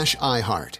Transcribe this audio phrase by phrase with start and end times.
[0.00, 0.79] slash iHeart.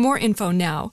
[0.00, 0.92] more info now.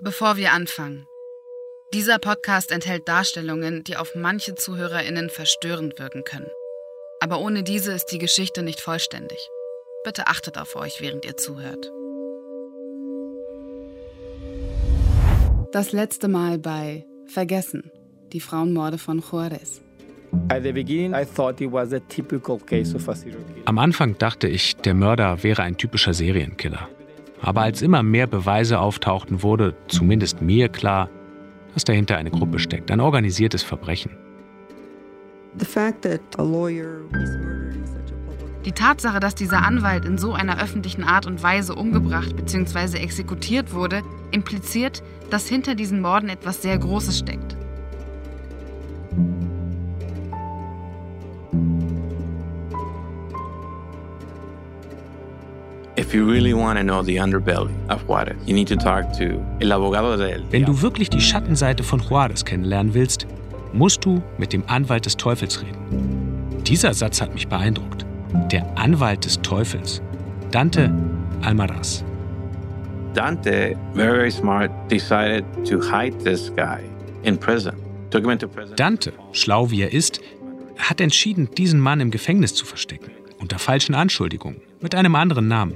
[0.00, 1.08] Bevor wir anfangen.
[1.92, 6.46] Dieser Podcast enthält Darstellungen, die auf manche ZuhörerInnen verstörend wirken können.
[7.18, 9.38] Aber ohne diese ist die Geschichte nicht vollständig.
[10.04, 11.90] Bitte achtet auf euch, während ihr zuhört.
[15.72, 17.90] Das letzte Mal bei Vergessen,
[18.32, 19.80] die Frauenmorde von Juarez.
[23.64, 26.88] Am Anfang dachte ich, der Mörder wäre ein typischer Serienkiller.
[27.40, 31.08] Aber als immer mehr Beweise auftauchten, wurde zumindest mir klar,
[31.74, 34.10] dass dahinter eine Gruppe steckt, ein organisiertes Verbrechen.
[38.64, 42.98] Die Tatsache, dass dieser Anwalt in so einer öffentlichen Art und Weise umgebracht bzw.
[42.98, 47.57] exekutiert wurde, impliziert, dass hinter diesen Morden etwas sehr Großes steckt.
[60.50, 63.26] Wenn du wirklich die Schattenseite von Juarez kennenlernen willst,
[63.74, 66.62] musst du mit dem Anwalt des Teufels reden.
[66.64, 68.06] Dieser Satz hat mich beeindruckt.
[68.50, 70.00] Der Anwalt des Teufels.
[70.50, 70.90] Dante
[71.42, 72.04] Almaraz.
[73.12, 76.80] Dante, very, smart, decided to hide this guy
[77.22, 77.74] in prison.
[78.76, 80.20] Dante, schlau wie er ist,
[80.78, 83.10] hat entschieden, diesen Mann im Gefängnis zu verstecken.
[83.38, 84.62] Unter falschen Anschuldigungen.
[84.80, 85.74] Mit einem anderen Namen.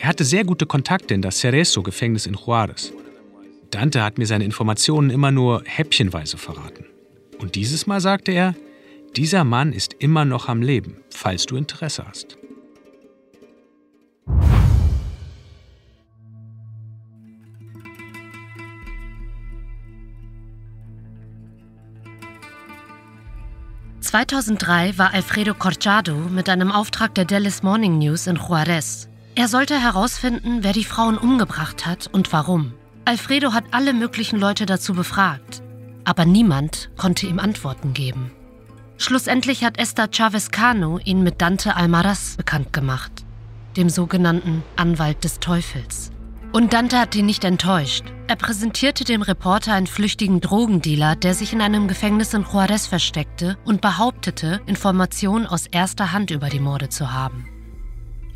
[0.00, 2.90] Er hatte sehr gute Kontakte in das Cerezo-Gefängnis in Juarez.
[3.70, 6.86] Dante hat mir seine Informationen immer nur häppchenweise verraten.
[7.38, 8.54] Und dieses Mal sagte er,
[9.14, 12.38] dieser Mann ist immer noch am Leben, falls du Interesse hast.
[24.00, 29.09] (2003) war Alfredo Corchado mit einem Auftrag der Dallas Morning News in Juarez.
[29.40, 32.74] Er sollte herausfinden, wer die Frauen umgebracht hat und warum.
[33.06, 35.62] Alfredo hat alle möglichen Leute dazu befragt,
[36.04, 38.32] aber niemand konnte ihm Antworten geben.
[38.98, 43.24] Schlussendlich hat Esther Chavez Cano ihn mit Dante Almaraz bekannt gemacht,
[43.78, 46.10] dem sogenannten Anwalt des Teufels.
[46.52, 48.04] Und Dante hat ihn nicht enttäuscht.
[48.26, 53.56] Er präsentierte dem Reporter einen flüchtigen Drogendealer, der sich in einem Gefängnis in Juarez versteckte
[53.64, 57.49] und behauptete, Informationen aus erster Hand über die Morde zu haben.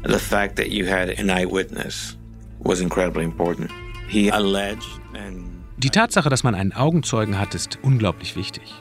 [0.06, 2.19] The fact that you had an eyewitness
[2.60, 3.70] was incredibly important.
[4.09, 8.75] He alleged and Die Tatsache, dass man einen Augenzeugen hat, ist unglaublich wichtig.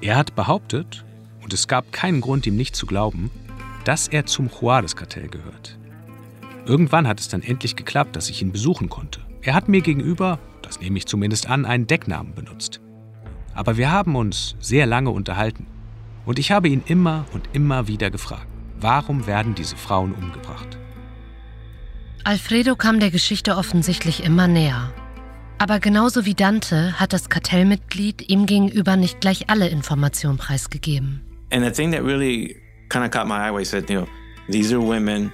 [0.00, 1.04] Er hat behauptet,
[1.42, 3.30] und es gab keinen Grund, ihm nicht zu glauben,
[3.84, 5.78] dass er zum Juarez-Kartell gehört.
[6.66, 9.20] Irgendwann hat es dann endlich geklappt, dass ich ihn besuchen konnte.
[9.42, 12.80] Er hat mir gegenüber, das nehme ich zumindest an, einen Decknamen benutzt.
[13.54, 15.66] Aber wir haben uns sehr lange unterhalten.
[16.26, 18.48] Und ich habe ihn immer und immer wieder gefragt,
[18.80, 20.78] warum werden diese Frauen umgebracht?
[22.24, 24.92] Alfredo kam der Geschichte offensichtlich immer näher.
[25.58, 31.22] Aber genauso wie Dante hat das Kartellmitglied ihm gegenüber nicht gleich alle Informationen preisgegeben.
[31.50, 32.56] and the thing that really
[32.88, 34.08] kind of caught my eye, was said, you know,
[34.48, 35.32] these are women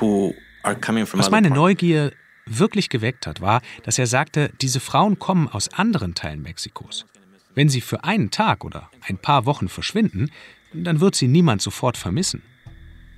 [0.00, 1.50] who are coming from Was meine.
[1.50, 2.12] Neugier
[2.46, 7.06] wirklich geweckt hat, war, dass er sagte, diese Frauen kommen aus anderen Teilen Mexikos.
[7.54, 10.30] Wenn sie für einen Tag oder ein paar Wochen verschwinden,
[10.72, 12.42] dann wird sie niemand sofort vermissen.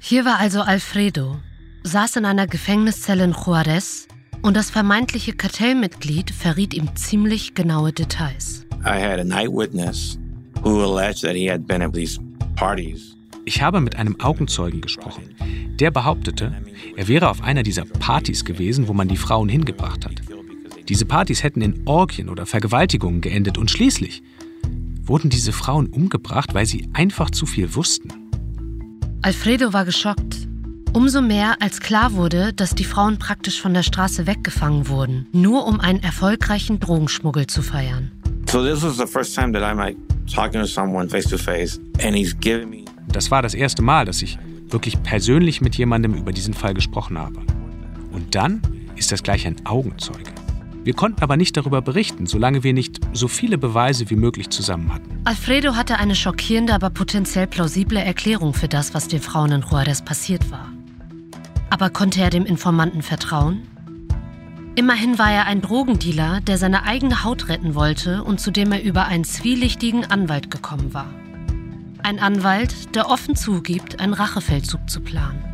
[0.07, 1.39] Hier war also Alfredo,
[1.83, 4.07] saß in einer Gefängniszelle in Juarez
[4.43, 8.67] und das vermeintliche Kartellmitglied verriet ihm ziemlich genaue Details.
[8.85, 10.19] I had an eyewitness
[10.63, 12.21] who alleged that he had been at these
[12.55, 13.17] parties.
[13.47, 15.35] Ich habe mit einem Augenzeugen gesprochen.
[15.81, 16.53] Der behauptete,
[16.97, 20.21] er wäre auf einer dieser Partys gewesen, wo man die Frauen hingebracht hat.
[20.87, 24.23] Diese Partys hätten in Orgien oder Vergewaltigungen geendet und schließlich
[25.07, 28.24] wurden diese Frauen umgebracht, weil sie einfach zu viel wussten.
[29.25, 30.47] Alfredo war geschockt.
[30.93, 35.67] Umso mehr, als klar wurde, dass die Frauen praktisch von der Straße weggefangen wurden, nur
[35.67, 38.13] um einen erfolgreichen Drogenschmuggel zu feiern.
[38.51, 39.97] So this was the first time that I'm like
[40.31, 44.05] talking to someone face to face and he's giving me Das war das erste Mal,
[44.05, 44.39] dass ich
[44.69, 47.41] wirklich persönlich mit jemandem über diesen Fall gesprochen habe.
[48.13, 48.61] Und dann
[48.95, 50.35] ist das gleich ein Augenzeuge.
[50.85, 54.93] Wir konnten aber nicht darüber berichten, solange wir nicht so viele Beweise wie möglich zusammen
[54.93, 55.23] hatten.
[55.25, 60.03] Alfredo hatte eine schockierende, aber potenziell plausible Erklärung für das, was den Frauen in Juarez
[60.03, 60.71] passiert war.
[61.71, 63.63] Aber konnte er dem Informanten vertrauen?
[64.77, 68.83] Immerhin war er ein Drogendealer, der seine eigene Haut retten wollte und zu dem er
[68.83, 71.07] über einen zwielichtigen Anwalt gekommen war.
[72.03, 75.54] Ein Anwalt, der offen zugibt, einen Rachefeldzug zu planen.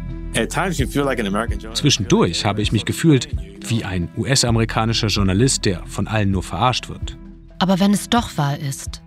[1.75, 3.29] Zwischendurch habe ich mich gefühlt
[3.67, 7.17] wie ein US-amerikanischer Journalist, der von allen nur verarscht wird.
[7.59, 9.03] Aber wenn es doch wahr ist,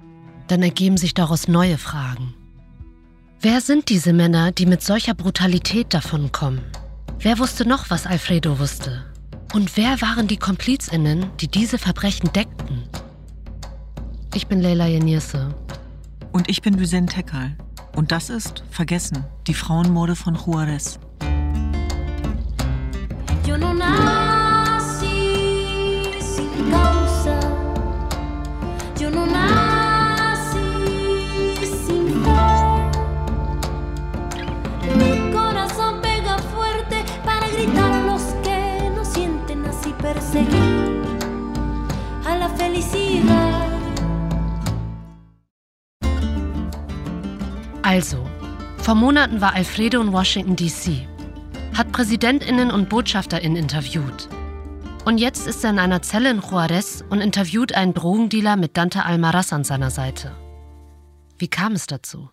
[0.47, 2.33] dann ergeben sich daraus neue Fragen.
[3.41, 6.61] Wer sind diese Männer, die mit solcher Brutalität davonkommen?
[7.19, 9.05] Wer wusste noch, was Alfredo wusste?
[9.53, 12.83] Und wer waren die KomplizInnen, die diese Verbrechen deckten?
[14.33, 15.53] Ich bin Leila Yenirse.
[16.31, 17.55] Und ich bin Büsen Tekal.
[17.95, 20.99] Und das ist Vergessen, die Frauenmorde von Juarez.
[47.93, 48.17] Also,
[48.77, 51.07] vor Monaten war Alfredo in Washington, D.C.,
[51.75, 54.29] hat PräsidentInnen und BotschafterInnen interviewt.
[55.05, 59.03] Und jetzt ist er in einer Zelle in Juarez und interviewt einen Drogendealer mit Dante
[59.03, 60.35] Almaraz an seiner Seite.
[61.37, 62.29] Wie kam es dazu?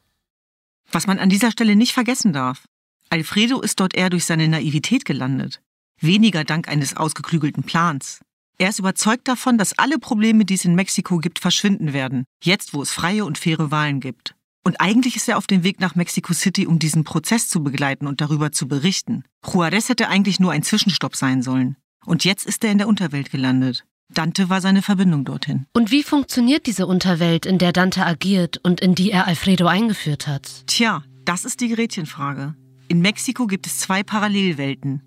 [0.93, 2.65] Was man an dieser Stelle nicht vergessen darf.
[3.09, 5.61] Alfredo ist dort eher durch seine Naivität gelandet.
[6.01, 8.21] Weniger dank eines ausgeklügelten Plans.
[8.59, 12.25] Er ist überzeugt davon, dass alle Probleme, die es in Mexiko gibt, verschwinden werden.
[12.43, 14.35] Jetzt, wo es freie und faire Wahlen gibt.
[14.63, 18.07] Und eigentlich ist er auf dem Weg nach Mexico City, um diesen Prozess zu begleiten
[18.07, 19.25] und darüber zu berichten.
[19.47, 21.77] Juarez hätte eigentlich nur ein Zwischenstopp sein sollen.
[22.05, 23.85] Und jetzt ist er in der Unterwelt gelandet.
[24.13, 25.67] Dante war seine Verbindung dorthin.
[25.73, 30.27] Und wie funktioniert diese Unterwelt, in der Dante agiert und in die er Alfredo eingeführt
[30.27, 30.67] hat?
[30.67, 32.55] Tja, das ist die Gretchenfrage.
[32.89, 35.03] In Mexiko gibt es zwei Parallelwelten.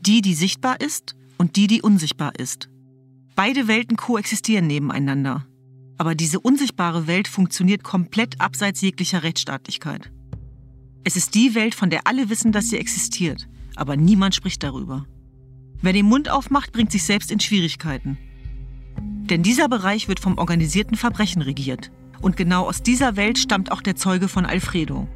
[0.00, 2.68] Die, die sichtbar ist und die, die unsichtbar ist.
[3.34, 5.44] Beide Welten koexistieren nebeneinander.
[5.98, 10.10] Aber diese unsichtbare Welt funktioniert komplett abseits jeglicher Rechtsstaatlichkeit.
[11.04, 15.06] Es ist die Welt, von der alle wissen, dass sie existiert, aber niemand spricht darüber.
[15.80, 18.18] Wer den Mund aufmacht, bringt sich selbst in Schwierigkeiten.
[18.98, 21.90] Denn dieser Bereich wird vom organisierten Verbrechen regiert.
[22.20, 25.06] Und genau aus dieser Welt stammt auch der Zeuge von Alfredo.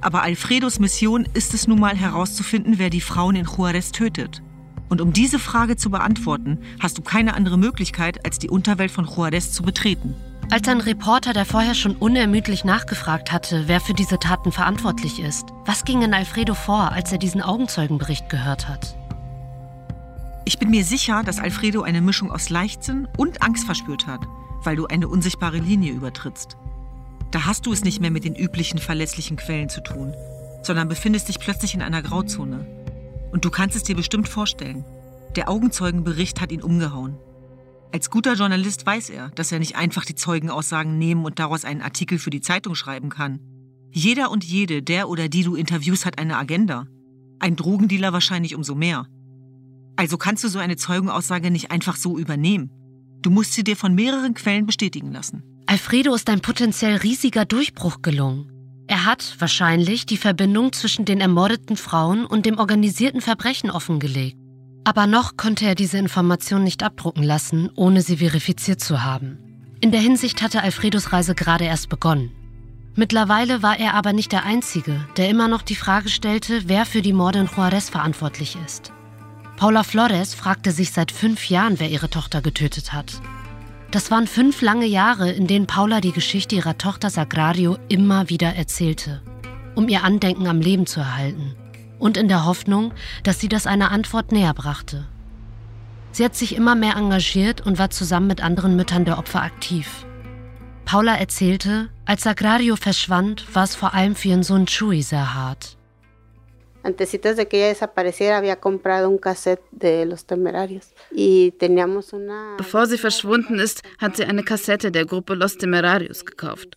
[0.00, 4.42] Aber Alfredos Mission ist es nun mal herauszufinden, wer die Frauen in Juarez tötet.
[4.88, 9.06] Und um diese Frage zu beantworten, hast du keine andere Möglichkeit, als die Unterwelt von
[9.06, 10.14] Juarez zu betreten.
[10.50, 15.46] Als ein Reporter, der vorher schon unermüdlich nachgefragt hatte, wer für diese Taten verantwortlich ist,
[15.64, 18.94] was ging in Alfredo vor, als er diesen Augenzeugenbericht gehört hat?
[20.44, 24.20] Ich bin mir sicher, dass Alfredo eine Mischung aus Leichtsinn und Angst verspürt hat,
[24.62, 26.58] weil du eine unsichtbare Linie übertrittst.
[27.30, 30.14] Da hast du es nicht mehr mit den üblichen verlässlichen Quellen zu tun,
[30.62, 32.66] sondern befindest dich plötzlich in einer Grauzone.
[33.34, 34.84] Und du kannst es dir bestimmt vorstellen.
[35.34, 37.18] Der Augenzeugenbericht hat ihn umgehauen.
[37.92, 41.82] Als guter Journalist weiß er, dass er nicht einfach die Zeugenaussagen nehmen und daraus einen
[41.82, 43.40] Artikel für die Zeitung schreiben kann.
[43.90, 46.86] Jeder und jede, der oder die du interviewst, hat eine Agenda.
[47.40, 49.08] Ein Drogendealer wahrscheinlich umso mehr.
[49.96, 52.70] Also kannst du so eine Zeugenaussage nicht einfach so übernehmen.
[53.20, 55.42] Du musst sie dir von mehreren Quellen bestätigen lassen.
[55.66, 58.53] Alfredo ist ein potenziell riesiger Durchbruch gelungen.
[59.04, 64.38] Er hat wahrscheinlich die Verbindung zwischen den ermordeten Frauen und dem organisierten Verbrechen offengelegt.
[64.84, 69.76] Aber noch konnte er diese Information nicht abdrucken lassen, ohne sie verifiziert zu haben.
[69.82, 72.30] In der Hinsicht hatte Alfredos Reise gerade erst begonnen.
[72.94, 77.02] Mittlerweile war er aber nicht der Einzige, der immer noch die Frage stellte, wer für
[77.02, 78.90] die Morde in Juarez verantwortlich ist.
[79.58, 83.20] Paula Flores fragte sich seit fünf Jahren, wer ihre Tochter getötet hat.
[83.94, 88.52] Das waren fünf lange Jahre, in denen Paula die Geschichte ihrer Tochter Sagrario immer wieder
[88.56, 89.22] erzählte.
[89.76, 91.54] um ihr Andenken am Leben zu erhalten
[92.00, 95.06] und in der Hoffnung, dass sie das einer Antwort näher brachte.
[96.10, 100.06] Sie hat sich immer mehr engagiert und war zusammen mit anderen Müttern der Opfer aktiv.
[100.84, 105.76] Paula erzählte, als Sagrario verschwand, war es vor allem für ihren Sohn Chuy sehr hart.
[106.84, 112.56] Antecitos de que ella desapareciera, había comprado un cassette de Los Temerarios y teníamos una.
[112.58, 116.76] Bevor sie verschwunden ist, hat sie eine Kassette der Gruppe Los Temerarios gekauft.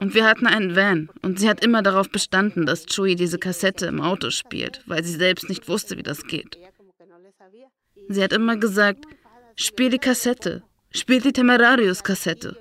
[0.00, 3.86] Und wir hatten einen Van und sie hat immer darauf bestanden, dass Chuy diese Kassette
[3.86, 6.58] im Auto spielt, weil sie selbst nicht wusste, wie das geht.
[8.08, 9.04] Sie hat immer gesagt,
[9.56, 12.56] spiel die Kassette, spiel die Temerarios-Kassette.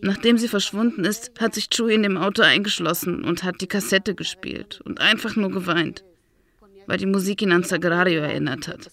[0.00, 4.14] Nachdem sie verschwunden ist, hat sich Chuy in dem Auto eingeschlossen und hat die Kassette
[4.14, 6.04] gespielt und einfach nur geweint,
[6.86, 8.90] weil die Musik ihn an Sagrario erinnert hat.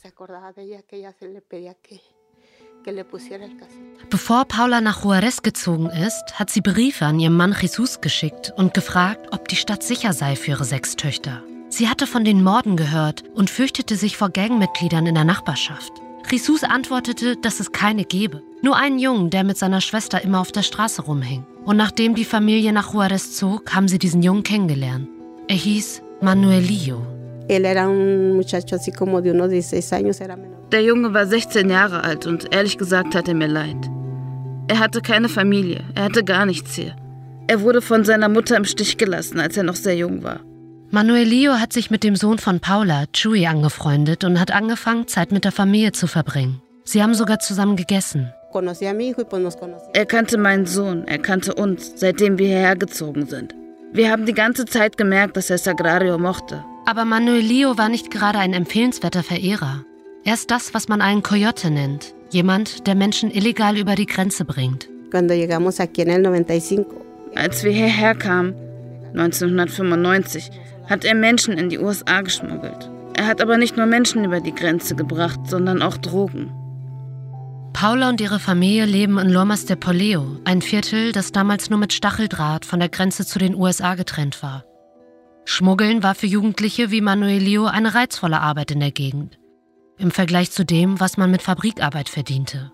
[4.10, 8.74] Bevor Paula nach Juarez gezogen ist, hat sie Briefe an ihren Mann Jesus geschickt und
[8.74, 11.44] gefragt, ob die Stadt sicher sei für ihre sechs Töchter.
[11.70, 16.03] Sie hatte von den Morden gehört und fürchtete sich vor Gangmitgliedern in der Nachbarschaft.
[16.32, 18.42] Jesus antwortete, dass es keine gebe.
[18.62, 21.46] Nur einen Jungen, der mit seiner Schwester immer auf der Straße rumhing.
[21.66, 25.08] Und nachdem die Familie nach Juarez zog, haben sie diesen Jungen kennengelernt.
[25.48, 27.06] Er hieß Manuelillo.
[30.72, 33.90] Der Junge war 16 Jahre alt und ehrlich gesagt hat er mir leid.
[34.70, 36.96] Er hatte keine Familie, er hatte gar nichts hier.
[37.48, 40.40] Er wurde von seiner Mutter im Stich gelassen, als er noch sehr jung war.
[40.94, 45.44] Manuelio hat sich mit dem Sohn von Paula, Chuy, angefreundet und hat angefangen, Zeit mit
[45.44, 46.62] der Familie zu verbringen.
[46.84, 48.32] Sie haben sogar zusammen gegessen.
[48.54, 53.56] Er kannte meinen Sohn, er kannte uns, seitdem wir hierher gezogen sind.
[53.92, 56.64] Wir haben die ganze Zeit gemerkt, dass er Sagrario mochte.
[56.86, 59.84] Aber Manuelio war nicht gerade ein empfehlenswerter Verehrer.
[60.24, 62.14] Er ist das, was man einen Coyote nennt.
[62.30, 64.90] Jemand, der Menschen illegal über die Grenze bringt.
[67.36, 68.54] Als wir hierher kamen,
[69.16, 70.52] 1995,
[70.94, 72.92] hat er Menschen in die USA geschmuggelt.
[73.16, 76.52] Er hat aber nicht nur Menschen über die Grenze gebracht, sondern auch Drogen.
[77.74, 81.94] Paula und ihre Familie leben in Lomas de Poleo, ein Viertel, das damals nur mit
[81.94, 84.66] Stacheldraht von der Grenze zu den USA getrennt war.
[85.46, 89.40] Schmuggeln war für Jugendliche wie Manuelio eine reizvolle Arbeit in der Gegend.
[89.98, 92.72] Im Vergleich zu dem, was man mit Fabrikarbeit verdiente.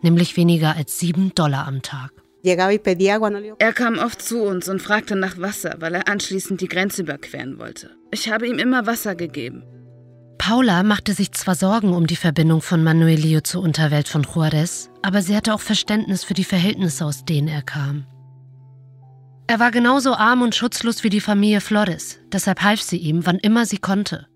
[0.00, 2.10] Nämlich weniger als sieben Dollar am Tag.
[2.42, 7.58] Er kam oft zu uns und fragte nach Wasser, weil er anschließend die Grenze überqueren
[7.58, 7.90] wollte.
[8.10, 9.62] Ich habe ihm immer Wasser gegeben.
[10.38, 15.20] Paula machte sich zwar Sorgen um die Verbindung von Manuelio zur Unterwelt von Juarez, aber
[15.20, 18.06] sie hatte auch Verständnis für die Verhältnisse, aus denen er kam.
[19.46, 23.38] Er war genauso arm und schutzlos wie die Familie Flores, deshalb half sie ihm, wann
[23.38, 24.28] immer sie konnte.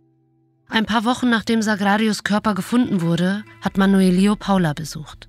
[0.68, 5.28] Ein paar Wochen nachdem Sagrarios Körper gefunden wurde, hat Manuelio Paula besucht.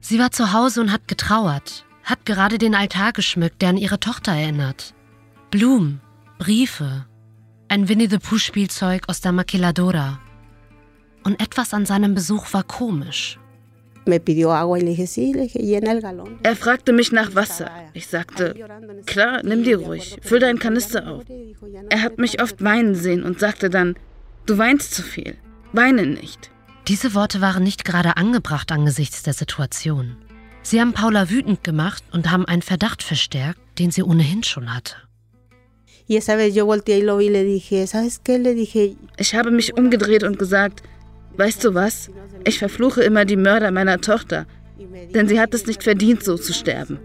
[0.00, 4.00] Sie war zu Hause und hat getrauert, hat gerade den Altar geschmückt, der an ihre
[4.00, 4.94] Tochter erinnert.
[5.50, 6.00] Blumen,
[6.38, 7.04] Briefe,
[7.68, 10.18] ein Winnie the Pooh Spielzeug aus der Maquiladora.
[11.22, 13.38] Und etwas an seinem Besuch war komisch.
[16.42, 17.70] Er fragte mich nach Wasser.
[17.92, 18.54] Ich sagte,
[19.04, 21.24] klar, nimm dir ruhig, füll deinen Kanister auf.
[21.90, 23.96] Er hat mich oft weinen sehen und sagte dann,
[24.46, 25.36] du weinst zu viel,
[25.74, 26.50] weine nicht.
[26.86, 30.16] Diese Worte waren nicht gerade angebracht angesichts der Situation.
[30.62, 34.96] Sie haben Paula wütend gemacht und haben einen Verdacht verstärkt, den sie ohnehin schon hatte.
[39.18, 40.82] Ich habe mich umgedreht und gesagt,
[41.36, 42.10] weißt du was?
[42.44, 44.46] Ich verfluche immer die Mörder meiner Tochter,
[45.14, 46.98] denn sie hat es nicht verdient, so zu sterben.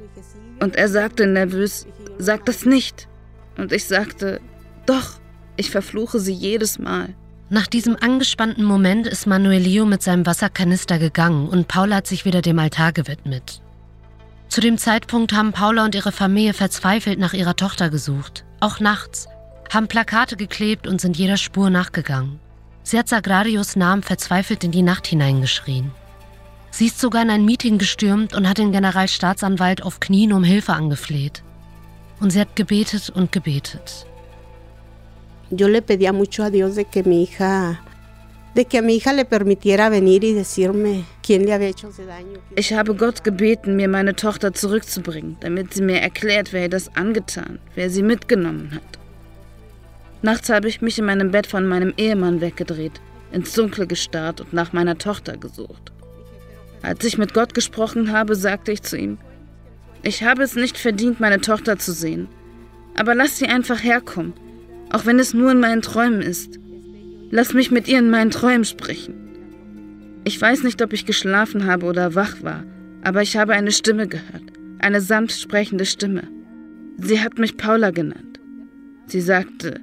[0.62, 1.86] Und er sagte nervös,
[2.18, 3.10] sag das nicht.
[3.58, 4.40] Und ich sagte,
[4.86, 5.20] doch,
[5.58, 7.16] ich verfluche sie jedes Mal.
[7.50, 12.42] Nach diesem angespannten Moment ist Manuelio mit seinem Wasserkanister gegangen und Paula hat sich wieder
[12.42, 13.62] dem Altar gewidmet.
[14.48, 19.28] Zu dem Zeitpunkt haben Paula und ihre Familie verzweifelt nach ihrer Tochter gesucht, auch nachts,
[19.72, 22.40] haben Plakate geklebt und sind jeder Spur nachgegangen.
[22.84, 25.92] Sie hat Sagrarios Namen verzweifelt in die Nacht hineingeschrien.
[26.72, 30.74] Sie ist sogar in ein Meeting gestürmt und hat den Generalstaatsanwalt auf Knien um Hilfe
[30.74, 31.44] angefleht.
[32.20, 34.06] Und sie hat gebetet und gebetet.
[35.50, 37.82] Yo le pedía mucho a Dios de que mi hija
[38.54, 42.06] de que a mi hija le permitiera venir y decirme quién le había hecho ese
[42.06, 42.40] daño.
[42.56, 46.96] Ich habe Gott gebeten, mir meine Tochter zurückzubringen, damit sie mir erklärt, wer ihr das
[46.96, 49.00] angetan, wer sie mitgenommen hat.
[50.22, 54.54] Nachts habe ich mich in meinem Bett von meinem Ehemann weggedreht, ins Dunkle gestarrt und
[54.54, 55.92] nach meiner Tochter gesucht.
[56.84, 59.18] Als ich mit Gott gesprochen habe, sagte ich zu ihm,
[60.04, 62.28] ich habe es nicht verdient, meine Tochter zu sehen,
[62.96, 64.34] aber lass sie einfach herkommen
[64.94, 66.60] auch wenn es nur in meinen Träumen ist.
[67.32, 69.16] Lass mich mit ihr in meinen Träumen sprechen.
[70.24, 72.64] Ich weiß nicht, ob ich geschlafen habe oder wach war,
[73.02, 76.30] aber ich habe eine Stimme gehört, eine sanft sprechende Stimme.
[76.98, 78.40] Sie hat mich Paula genannt.
[79.08, 79.82] Sie sagte,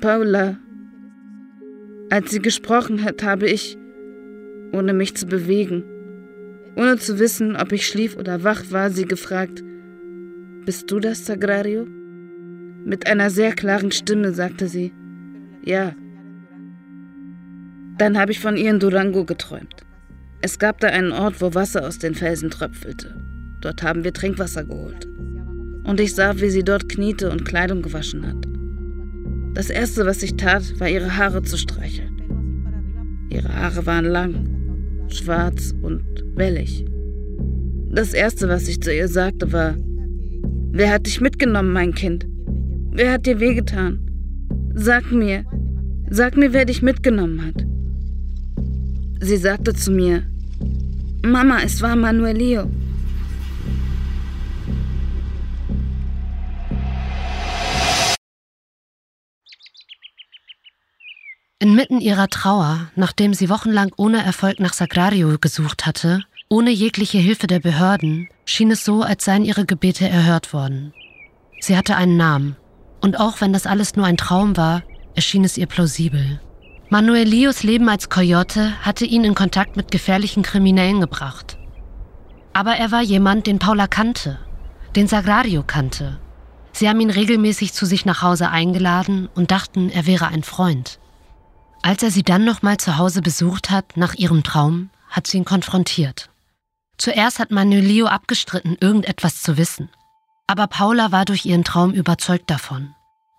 [0.00, 0.56] Paula.
[2.10, 3.76] Als sie gesprochen hat, habe ich,
[4.72, 5.82] ohne mich zu bewegen,
[6.76, 9.64] ohne zu wissen, ob ich schlief oder wach war, sie gefragt,
[10.64, 11.86] Bist du das, Sagrario?
[12.84, 14.92] Mit einer sehr klaren Stimme sagte sie,
[15.64, 15.94] Ja.
[17.98, 19.84] Dann habe ich von ihr in Durango geträumt.
[20.40, 23.14] Es gab da einen Ort, wo Wasser aus den Felsen tröpfelte.
[23.60, 25.06] Dort haben wir Trinkwasser geholt.
[25.84, 28.46] Und ich sah, wie sie dort kniete und Kleidung gewaschen hat.
[29.54, 33.26] Das Erste, was ich tat, war ihre Haare zu streicheln.
[33.30, 36.04] Ihre Haare waren lang, schwarz und
[36.36, 36.84] wellig.
[37.90, 39.74] Das Erste, was ich zu ihr sagte, war,
[40.70, 42.27] Wer hat dich mitgenommen, mein Kind?
[42.90, 44.00] Wer hat dir wehgetan?
[44.74, 45.44] Sag mir,
[46.10, 47.64] sag mir, wer dich mitgenommen hat.
[49.20, 50.22] Sie sagte zu mir,
[51.22, 52.70] Mama, es war Manuelio.
[61.60, 67.46] Inmitten ihrer Trauer, nachdem sie wochenlang ohne Erfolg nach Sagrario gesucht hatte, ohne jegliche Hilfe
[67.48, 70.94] der Behörden, schien es so, als seien ihre Gebete erhört worden.
[71.60, 72.56] Sie hatte einen Namen,
[73.00, 74.82] und auch wenn das alles nur ein Traum war,
[75.14, 76.40] erschien es ihr plausibel.
[76.90, 81.58] Manuel Lios Leben als Coyote hatte ihn in Kontakt mit gefährlichen Kriminellen gebracht.
[82.52, 84.38] Aber er war jemand, den Paula kannte,
[84.96, 86.18] den Sagrario kannte.
[86.72, 90.98] Sie haben ihn regelmäßig zu sich nach Hause eingeladen und dachten, er wäre ein Freund.
[91.82, 95.44] Als er sie dann nochmal zu Hause besucht hat, nach ihrem Traum, hat sie ihn
[95.44, 96.30] konfrontiert.
[96.96, 99.88] Zuerst hat Manuelio abgestritten, irgendetwas zu wissen.
[100.50, 102.94] Aber Paula war durch ihren Traum überzeugt davon.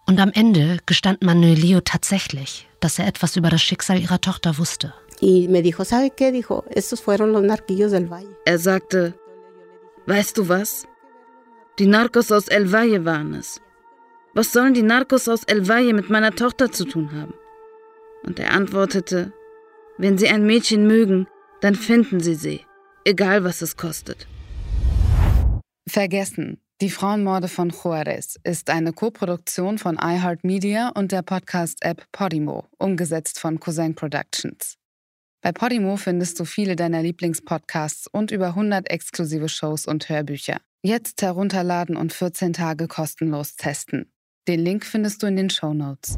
[0.05, 4.93] Und am Ende gestand Manuelio tatsächlich, dass er etwas über das Schicksal ihrer Tochter wusste.
[8.45, 9.15] Er sagte,
[10.05, 10.87] weißt du was?
[11.79, 13.59] Die Narcos aus El Valle waren es.
[14.35, 17.33] Was sollen die Narcos aus El Valle mit meiner Tochter zu tun haben?
[18.23, 19.33] Und er antwortete,
[19.97, 21.27] wenn Sie ein Mädchen mögen,
[21.61, 22.65] dann finden Sie sie,
[23.03, 24.27] egal was es kostet.
[25.87, 26.59] Vergessen.
[26.81, 33.59] Die Frauenmorde von Juarez ist eine Koproduktion von iHeartMedia und der Podcast-App Podimo, umgesetzt von
[33.59, 34.77] Cousin Productions.
[35.41, 40.61] Bei Podimo findest du viele deiner Lieblingspodcasts und über 100 exklusive Shows und Hörbücher.
[40.81, 44.13] Jetzt herunterladen und 14 Tage kostenlos testen.
[44.47, 46.17] Den Link findest du in den Show Notes.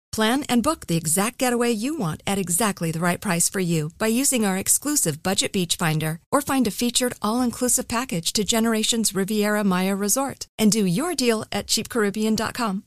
[0.11, 3.91] Plan and book the exact getaway you want at exactly the right price for you
[3.97, 9.15] by using our exclusive Budget Beach Finder or find a featured all-inclusive package to Generations
[9.15, 12.83] Riviera Maya Resort and do your deal at cheapcaribbean.com.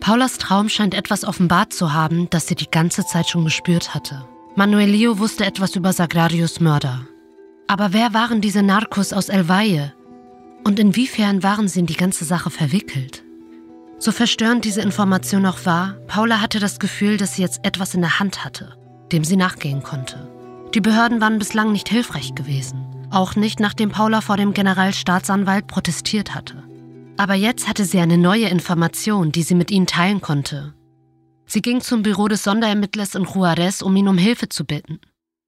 [0.00, 4.24] Paulas Traum scheint etwas offenbart zu haben, das sie die ganze Zeit schon gespürt hatte.
[4.58, 7.06] Manuelio wusste etwas über Sagrarios Mörder.
[7.66, 9.92] Aber wer waren diese Narcos aus El Valle?
[10.64, 13.22] Und inwiefern waren sie in die ganze Sache verwickelt?
[13.98, 18.00] So verstörend diese Information auch war, Paula hatte das Gefühl, dass sie jetzt etwas in
[18.00, 18.74] der Hand hatte,
[19.12, 20.26] dem sie nachgehen konnte.
[20.72, 22.82] Die Behörden waren bislang nicht hilfreich gewesen.
[23.10, 26.62] Auch nicht, nachdem Paula vor dem Generalstaatsanwalt protestiert hatte.
[27.18, 30.72] Aber jetzt hatte sie eine neue Information, die sie mit ihnen teilen konnte.
[31.46, 35.00] Sie ging zum Büro des Sonderermittlers in Juarez, um ihn um Hilfe zu bitten.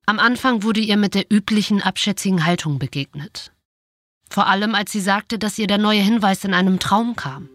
[0.06, 3.52] Am Anfang wurde ihr mit der üblichen abschätzigen Haltung begegnet.
[4.30, 7.48] Vor allem, als sie sagte, dass ihr der neue Hinweis in einem Traum kam.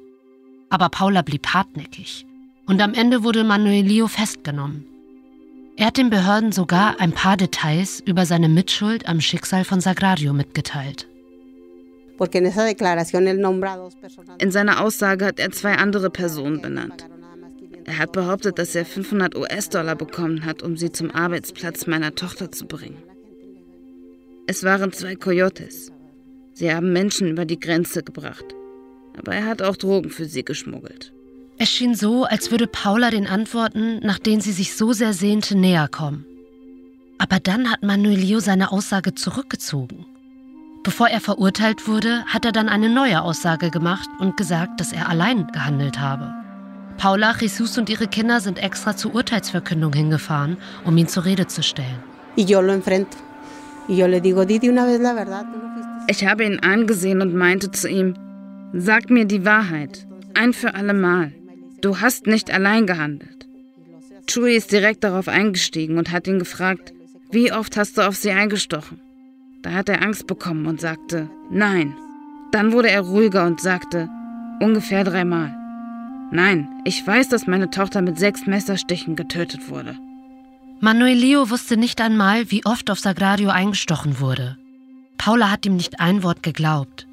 [0.69, 2.25] Aber Paula blieb hartnäckig.
[2.65, 4.85] Und am Ende wurde Manuelio festgenommen.
[5.75, 10.33] Er hat den Behörden sogar ein paar Details über seine Mitschuld am Schicksal von Sagrario
[10.33, 11.07] mitgeteilt.
[14.39, 17.07] In seiner Aussage hat er zwei andere Personen benannt.
[17.85, 22.51] Er hat behauptet, dass er 500 US-Dollar bekommen hat, um sie zum Arbeitsplatz meiner Tochter
[22.51, 23.01] zu bringen.
[24.47, 25.91] Es waren zwei Coyotes.
[26.53, 28.45] Sie haben Menschen über die Grenze gebracht.
[29.17, 31.13] Aber er hat auch Drogen für sie geschmuggelt.
[31.57, 35.55] Es schien so, als würde Paula den Antworten, nach denen sie sich so sehr sehnte,
[35.55, 36.25] näher kommen.
[37.19, 40.05] Aber dann hat Manuelio seine Aussage zurückgezogen.
[40.83, 45.07] Bevor er verurteilt wurde, hat er dann eine neue Aussage gemacht und gesagt, dass er
[45.07, 46.42] allein gehandelt habe.
[46.97, 51.63] Paula, Jesus und ihre Kinder sind extra zur Urteilsverkündung hingefahren, um ihn zur Rede zu
[51.63, 52.03] stellen.
[56.07, 58.15] Ich habe ihn angesehen und meinte zu ihm,
[58.73, 61.33] sag mir die Wahrheit, ein für alle Mal.
[61.81, 63.47] Du hast nicht allein gehandelt.
[64.25, 66.93] Chui ist direkt darauf eingestiegen und hat ihn gefragt,
[67.31, 69.01] wie oft hast du auf sie eingestochen?
[69.61, 71.95] Da hat er Angst bekommen und sagte, nein.
[72.51, 74.09] Dann wurde er ruhiger und sagte,
[74.59, 75.62] ungefähr dreimal.
[76.33, 79.95] Nein, ich weiß, dass meine Tochter mit sechs Messerstichen getötet wurde.
[80.79, 84.57] Manuel Leo wusste nicht einmal, wie oft auf Sagrario eingestochen wurde.
[85.19, 87.07] Paula hat ihm nicht ein Wort geglaubt.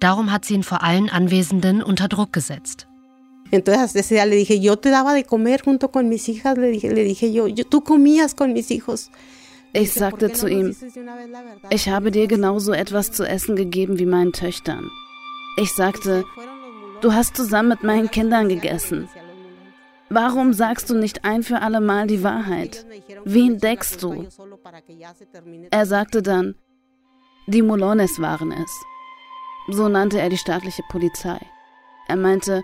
[0.00, 2.88] Darum hat sie ihn vor allen Anwesenden unter Druck gesetzt.
[3.50, 6.70] Entonces ese día le dije, yo te daba de comer junto con mis hijas, le
[6.70, 9.10] dije, le dije yo, yo, tú comías con mis hijos.
[9.74, 10.74] Ich sagte zu ihm,
[11.68, 14.90] ich habe dir genauso etwas zu essen gegeben wie meinen Töchtern.
[15.58, 16.24] Ich sagte,
[17.02, 19.08] du hast zusammen mit meinen Kindern gegessen.
[20.08, 22.86] Warum sagst du nicht ein für alle Mal die Wahrheit?
[23.24, 24.28] Wen deckst du?
[25.70, 26.54] Er sagte dann,
[27.46, 28.70] die Molones waren es.
[29.68, 31.38] So nannte er die staatliche Polizei.
[32.08, 32.62] Er meinte,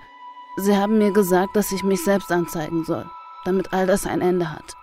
[0.58, 3.08] Sie haben mir gesagt, dass ich mich selbst anzeigen soll,
[3.44, 4.74] damit all das ein Ende hat.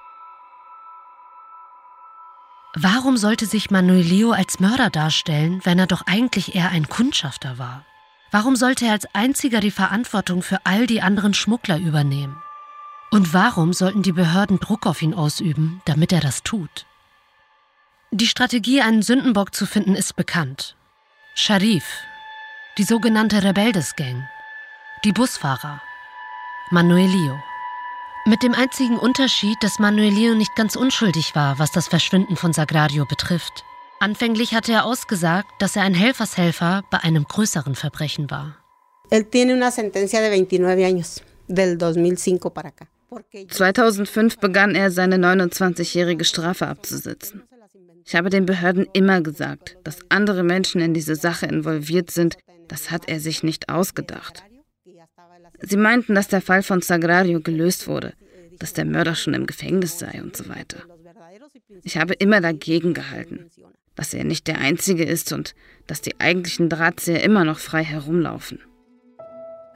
[2.76, 7.86] Warum sollte sich Manuelio als Mörder darstellen, wenn er doch eigentlich eher ein Kundschafter war?
[8.36, 12.36] Warum sollte er als einziger die Verantwortung für all die anderen Schmuggler übernehmen?
[13.10, 16.86] Und warum sollten die Behörden Druck auf ihn ausüben, damit er das tut?
[18.12, 20.76] Die Strategie, einen Sündenbock zu finden, ist bekannt.
[21.34, 21.86] Sharif,
[22.78, 24.28] die sogenannte Rebeldes-Gang,
[25.06, 25.82] die Busfahrer.
[26.72, 27.42] Manuelio.
[28.26, 33.06] Mit dem einzigen Unterschied, dass Manuelio nicht ganz unschuldig war, was das Verschwinden von Sagrario
[33.06, 33.64] betrifft.
[34.00, 38.58] Anfänglich hatte er ausgesagt, dass er ein Helfershelfer bei einem größeren Verbrechen war.
[39.10, 42.88] Él tiene una sentencia de 29 años, del 2005 para acá.
[43.50, 47.44] 2005 begann er seine 29-jährige Strafe abzusitzen.
[48.04, 52.92] Ich habe den Behörden immer gesagt, dass andere Menschen in diese Sache involviert sind, das
[52.92, 54.44] hat er sich nicht ausgedacht.
[55.62, 58.14] Sie meinten, dass der Fall von Sagrario gelöst wurde,
[58.60, 60.84] dass der Mörder schon im Gefängnis sei und so weiter.
[61.84, 63.50] Ich habe immer dagegen gehalten,
[63.96, 65.56] dass er nicht der Einzige ist und
[65.88, 68.60] dass die eigentlichen Drahtzieher immer noch frei herumlaufen.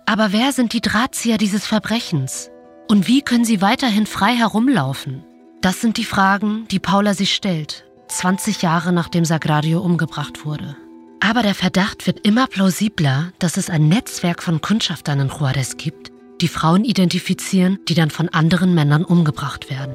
[0.05, 2.49] Aber wer sind die Drahtzieher dieses Verbrechens?
[2.87, 5.23] Und wie können sie weiterhin frei herumlaufen?
[5.61, 10.75] Das sind die Fragen, die Paula sich stellt, 20 Jahre nachdem Sagrario umgebracht wurde.
[11.19, 16.11] Aber der Verdacht wird immer plausibler, dass es ein Netzwerk von Kundschaftern in Juarez gibt,
[16.41, 19.93] die Frauen identifizieren, die dann von anderen Männern umgebracht werden.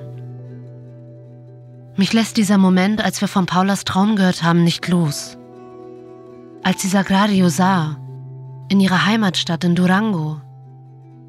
[1.96, 5.38] Mich lässt dieser Moment, als wir von Paulas Traum gehört haben, nicht los.
[6.64, 7.96] Als sie Sagrario sah,
[8.68, 10.40] in ihrer Heimatstadt in Durango.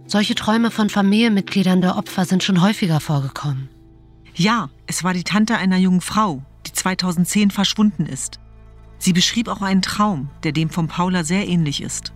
[0.07, 3.69] Solche Träume von Familienmitgliedern der Opfer sind schon häufiger vorgekommen.
[4.33, 8.39] Ja, es war die Tante einer jungen Frau, die 2010 verschwunden ist.
[8.97, 12.11] Sie beschrieb auch einen Traum, der dem von Paula sehr ähnlich ist.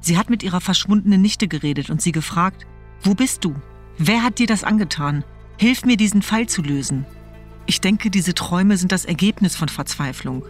[0.00, 2.64] Sie hat mit ihrer verschwundenen Nichte geredet und sie gefragt,
[3.02, 3.56] wo bist du?
[3.96, 5.24] Wer hat dir das angetan?
[5.58, 7.04] Hilf mir, diesen Fall zu lösen.
[7.68, 10.42] Ich denke, diese Träume sind das Ergebnis von Verzweiflung.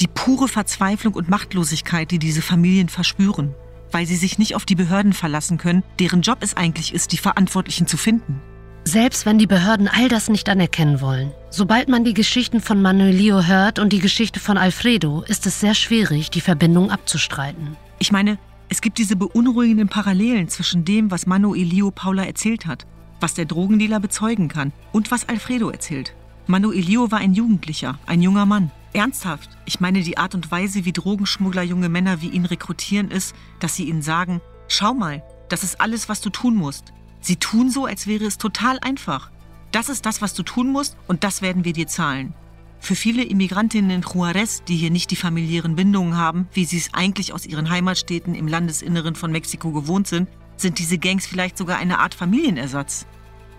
[0.00, 3.56] Die pure Verzweiflung und Machtlosigkeit, die diese Familien verspüren,
[3.90, 7.18] weil sie sich nicht auf die Behörden verlassen können, deren Job es eigentlich ist, die
[7.18, 8.40] Verantwortlichen zu finden.
[8.84, 13.48] Selbst wenn die Behörden all das nicht anerkennen wollen, sobald man die Geschichten von Manuelio
[13.48, 17.76] hört und die Geschichte von Alfredo, ist es sehr schwierig, die Verbindung abzustreiten.
[17.98, 22.86] Ich meine, es gibt diese beunruhigenden Parallelen zwischen dem, was Manuelio Paula erzählt hat,
[23.18, 26.14] was der Drogendealer bezeugen kann und was Alfredo erzählt.
[26.50, 28.72] Manuelio war ein Jugendlicher, ein junger Mann.
[28.92, 33.36] Ernsthaft, ich meine die Art und Weise, wie Drogenschmuggler junge Männer wie ihn rekrutieren, ist,
[33.60, 36.92] dass sie ihnen sagen, schau mal, das ist alles, was du tun musst.
[37.20, 39.30] Sie tun so, als wäre es total einfach.
[39.70, 42.34] Das ist das, was du tun musst und das werden wir dir zahlen.
[42.80, 46.92] Für viele Immigrantinnen in Juarez, die hier nicht die familiären Bindungen haben, wie sie es
[46.94, 51.78] eigentlich aus ihren Heimatstädten im Landesinneren von Mexiko gewohnt sind, sind diese Gangs vielleicht sogar
[51.78, 53.06] eine Art Familienersatz.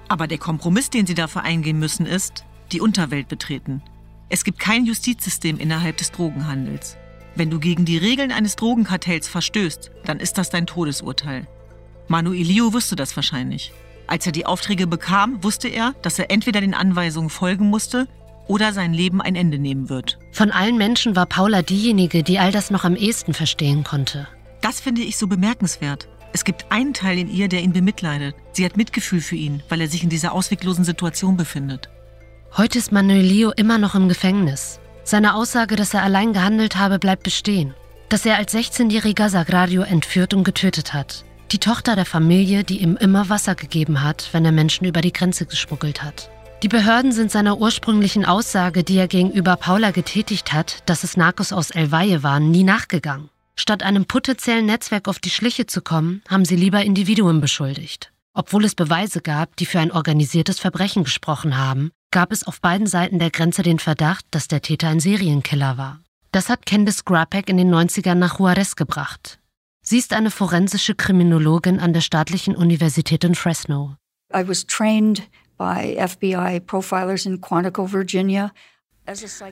[0.09, 3.81] Aber der Kompromiss, den sie dafür eingehen müssen, ist, die Unterwelt betreten.
[4.29, 6.97] Es gibt kein Justizsystem innerhalb des Drogenhandels.
[7.35, 11.47] Wenn du gegen die Regeln eines Drogenkartells verstößt, dann ist das dein Todesurteil.
[12.07, 13.71] Manuelio wusste das wahrscheinlich.
[14.07, 18.07] Als er die Aufträge bekam, wusste er, dass er entweder den Anweisungen folgen musste
[18.47, 20.19] oder sein Leben ein Ende nehmen wird.
[20.33, 24.27] Von allen Menschen war Paula diejenige, die all das noch am ehesten verstehen konnte.
[24.59, 26.09] Das finde ich so bemerkenswert.
[26.33, 28.35] Es gibt einen Teil in ihr, der ihn bemitleidet.
[28.53, 31.89] Sie hat Mitgefühl für ihn, weil er sich in dieser ausweglosen Situation befindet.
[32.57, 34.81] Heute ist Manuelio immer noch im Gefängnis.
[35.05, 37.73] Seine Aussage, dass er allein gehandelt habe, bleibt bestehen.
[38.09, 41.23] Dass er als 16-jähriger Sagrario entführt und getötet hat.
[41.53, 45.13] Die Tochter der Familie, die ihm immer Wasser gegeben hat, wenn er Menschen über die
[45.13, 46.29] Grenze geschmuggelt hat.
[46.61, 51.53] Die Behörden sind seiner ursprünglichen Aussage, die er gegenüber Paula getätigt hat, dass es Narcos
[51.53, 53.29] aus El Valle waren, nie nachgegangen.
[53.55, 58.11] Statt einem potenziellen Netzwerk auf die Schliche zu kommen, haben sie lieber Individuen beschuldigt.
[58.33, 62.87] Obwohl es Beweise gab, die für ein organisiertes Verbrechen gesprochen haben, gab es auf beiden
[62.87, 65.99] Seiten der Grenze den Verdacht, dass der Täter ein Serienkiller war.
[66.31, 69.39] Das hat Candice Grapek in den 90ern nach Juarez gebracht.
[69.83, 73.95] Sie ist eine forensische Kriminologin an der Staatlichen Universität in Fresno.
[74.33, 75.23] I was trained
[75.57, 78.51] by FBI profilers in Quantico, Virginia.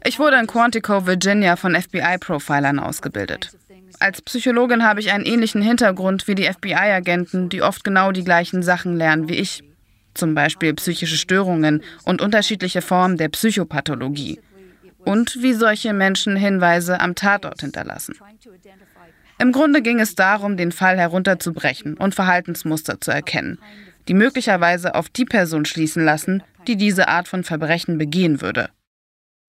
[0.05, 3.57] Ich wurde in Quantico, Virginia von FBI-Profilern ausgebildet.
[3.99, 8.61] Als Psychologin habe ich einen ähnlichen Hintergrund wie die FBI-Agenten, die oft genau die gleichen
[8.63, 9.63] Sachen lernen wie ich.
[10.19, 14.41] Zum Beispiel psychische Störungen und unterschiedliche Formen der Psychopathologie.
[15.05, 18.15] Und wie solche Menschen Hinweise am Tatort hinterlassen.
[19.39, 23.59] Im Grunde ging es darum, den Fall herunterzubrechen und Verhaltensmuster zu erkennen,
[24.09, 28.69] die möglicherweise auf die Person schließen lassen, die diese Art von Verbrechen begehen würde.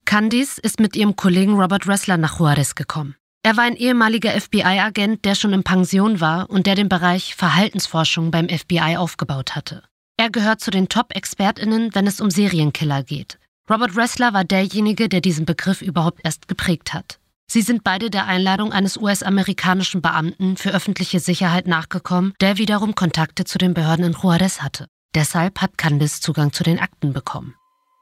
[0.04, 3.16] Candice ist mit ihrem Kollegen Robert Ressler nach Juarez gekommen.
[3.42, 8.30] Er war ein ehemaliger FBI-Agent, der schon in Pension war und der den Bereich Verhaltensforschung
[8.30, 9.83] beim FBI aufgebaut hatte.
[10.20, 13.38] Er gehört zu den Top-ExpertInnen, wenn es um Serienkiller geht.
[13.70, 17.18] Robert Ressler war derjenige, der diesen Begriff überhaupt erst geprägt hat.
[17.50, 23.44] Sie sind beide der Einladung eines US-amerikanischen Beamten für öffentliche Sicherheit nachgekommen, der wiederum Kontakte
[23.44, 24.88] zu den Behörden in Juarez hatte.
[25.14, 27.54] Deshalb hat Candice Zugang zu den Akten bekommen.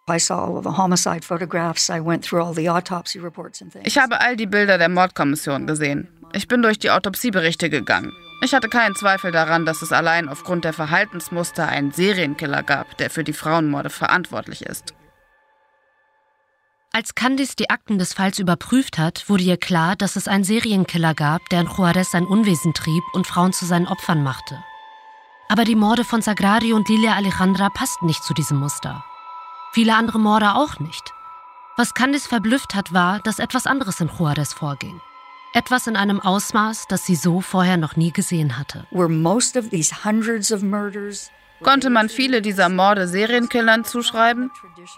[0.08, 0.28] Ich
[3.98, 6.08] habe all die Bilder der Mordkommission gesehen.
[6.32, 8.12] Ich bin durch die Autopsieberichte gegangen.
[8.40, 13.10] Ich hatte keinen Zweifel daran, dass es allein aufgrund der Verhaltensmuster einen Serienkiller gab, der
[13.10, 14.94] für die Frauenmorde verantwortlich ist.
[16.92, 21.14] Als Candice die Akten des Falls überprüft hat, wurde ihr klar, dass es einen Serienkiller
[21.14, 24.62] gab, der in Juarez sein Unwesen trieb und Frauen zu seinen Opfern machte.
[25.48, 29.04] Aber die Morde von Sagrario und Lilia Alejandra passten nicht zu diesem Muster.
[29.72, 31.12] Viele andere Morde auch nicht.
[31.76, 35.00] Was Candice verblüfft hat, war, dass etwas anderes in Juarez vorging.
[35.54, 38.86] Etwas in einem Ausmaß, das sie so vorher noch nie gesehen hatte.
[41.62, 44.50] Konnte man viele dieser Morde Serienkillern zuschreiben?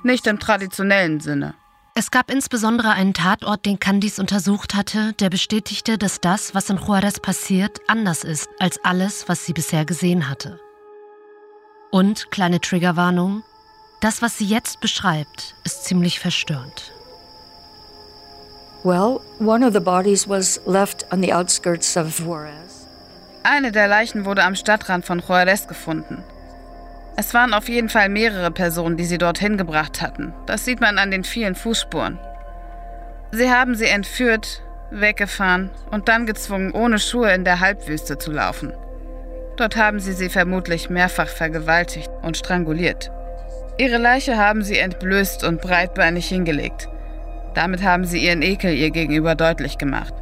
[0.03, 1.55] Nicht im traditionellen Sinne.
[1.95, 6.77] Es gab insbesondere einen Tatort, den Candice untersucht hatte, der bestätigte, dass das, was in
[6.77, 10.61] Juarez passiert, anders ist als alles, was sie bisher gesehen hatte.
[11.91, 13.43] Und, kleine Triggerwarnung,
[14.01, 16.93] das, was sie jetzt beschreibt, ist ziemlich verstörend.
[23.43, 26.25] Eine der Leichen wurde am Stadtrand von Juarez gefunden.
[27.14, 30.33] Es waren auf jeden Fall mehrere Personen, die sie dorthin gebracht hatten.
[30.47, 32.19] Das sieht man an den vielen Fußspuren.
[33.33, 38.73] Sie haben sie entführt, weggefahren und dann gezwungen, ohne Schuhe in der Halbwüste zu laufen.
[39.59, 43.11] Dort haben sie sie vermutlich mehrfach vergewaltigt und stranguliert.
[43.77, 46.88] Ihre Leiche haben sie entblößt und breitbeinig hingelegt.
[47.55, 50.15] Damit haben sie ihren Ekel ihr gegenüber deutlich gemacht.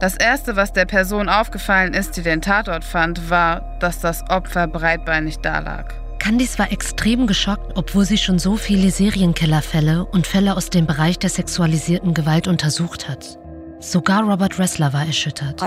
[0.00, 4.66] Das Erste, was der Person aufgefallen ist, die den Tatort fand, war, dass das Opfer
[4.66, 5.94] breitbeinig dalag.
[6.18, 11.18] Candice war extrem geschockt, obwohl sie schon so viele Serienkillerfälle und Fälle aus dem Bereich
[11.18, 13.38] der sexualisierten Gewalt untersucht hat.
[13.78, 15.62] Sogar Robert Ressler war erschüttert.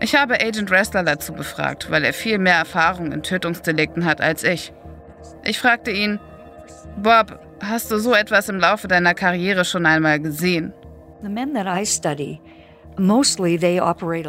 [0.00, 4.44] Ich habe Agent Wrestler dazu befragt, weil er viel mehr Erfahrung in Tötungsdelikten hat als
[4.44, 4.72] ich.
[5.42, 6.20] Ich fragte ihn,
[6.96, 10.72] Bob, hast du so etwas im Laufe deiner Karriere schon einmal gesehen?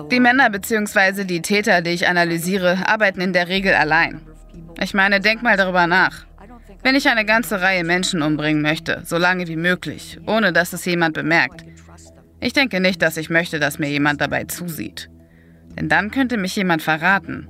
[0.09, 1.23] Die Männer bzw.
[1.23, 4.21] die Täter, die ich analysiere, arbeiten in der Regel allein.
[4.81, 6.25] Ich meine, denk mal darüber nach.
[6.83, 10.85] Wenn ich eine ganze Reihe Menschen umbringen möchte, so lange wie möglich, ohne dass es
[10.85, 11.65] jemand bemerkt,
[12.39, 15.09] ich denke nicht, dass ich möchte, dass mir jemand dabei zusieht.
[15.75, 17.47] Denn dann könnte mich jemand verraten.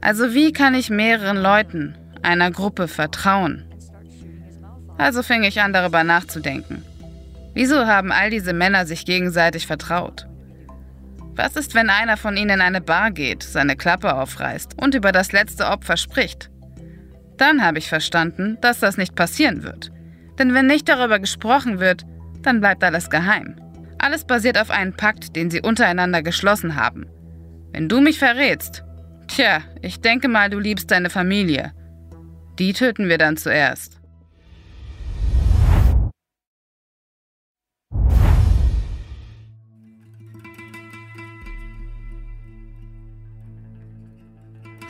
[0.00, 3.67] Also wie kann ich mehreren Leuten, einer Gruppe vertrauen?
[4.98, 6.84] Also fing ich an, darüber nachzudenken.
[7.54, 10.26] Wieso haben all diese Männer sich gegenseitig vertraut?
[11.34, 15.12] Was ist, wenn einer von ihnen in eine Bar geht, seine Klappe aufreißt und über
[15.12, 16.50] das letzte Opfer spricht?
[17.36, 19.92] Dann habe ich verstanden, dass das nicht passieren wird.
[20.38, 22.04] Denn wenn nicht darüber gesprochen wird,
[22.42, 23.54] dann bleibt alles geheim.
[23.98, 27.06] Alles basiert auf einem Pakt, den sie untereinander geschlossen haben.
[27.72, 28.84] Wenn du mich verrätst,
[29.28, 31.72] tja, ich denke mal, du liebst deine Familie.
[32.58, 33.97] Die töten wir dann zuerst.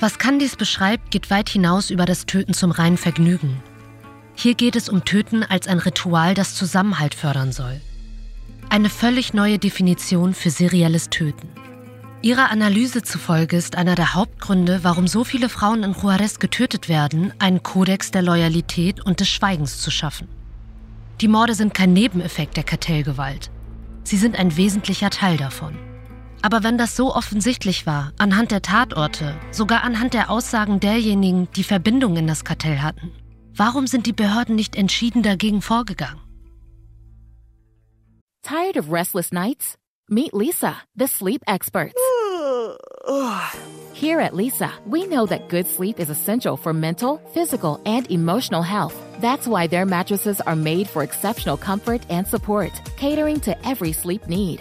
[0.01, 3.61] Was Candice beschreibt, geht weit hinaus über das Töten zum reinen Vergnügen.
[4.37, 7.81] Hier geht es um Töten als ein Ritual, das Zusammenhalt fördern soll.
[8.69, 11.49] Eine völlig neue Definition für serielles Töten.
[12.23, 17.33] Ihrer Analyse zufolge ist einer der Hauptgründe, warum so viele Frauen in Juarez getötet werden,
[17.41, 20.29] einen Kodex der Loyalität und des Schweigens zu schaffen.
[21.21, 23.51] Die Morde sind kein Nebeneffekt der Kartellgewalt.
[24.05, 25.88] Sie sind ein wesentlicher Teil davon.
[26.43, 31.65] Aber wenn das so offensichtlich war, anhand der Tatorte, sogar anhand der Aussagen derjenigen, die
[31.65, 33.11] Verbindungen in das Kartell hatten,
[33.55, 36.21] warum sind die Behörden nicht entschieden dagegen vorgegangen?
[38.43, 39.77] Tired of restless nights?
[40.09, 41.95] Meet Lisa, the sleep experts.
[43.93, 48.63] Here at Lisa, we know that good sleep is essential for mental, physical, and emotional
[48.63, 48.95] health.
[49.21, 54.29] That's why their mattresses are made for exceptional comfort and support, catering to every sleep
[54.29, 54.61] need.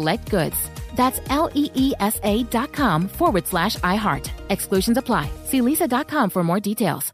[0.01, 0.57] select goods.
[0.95, 4.29] That's leesa.com forward slash iHeart.
[4.49, 5.29] Exclusions apply.
[5.45, 7.13] See lisa.com for more details.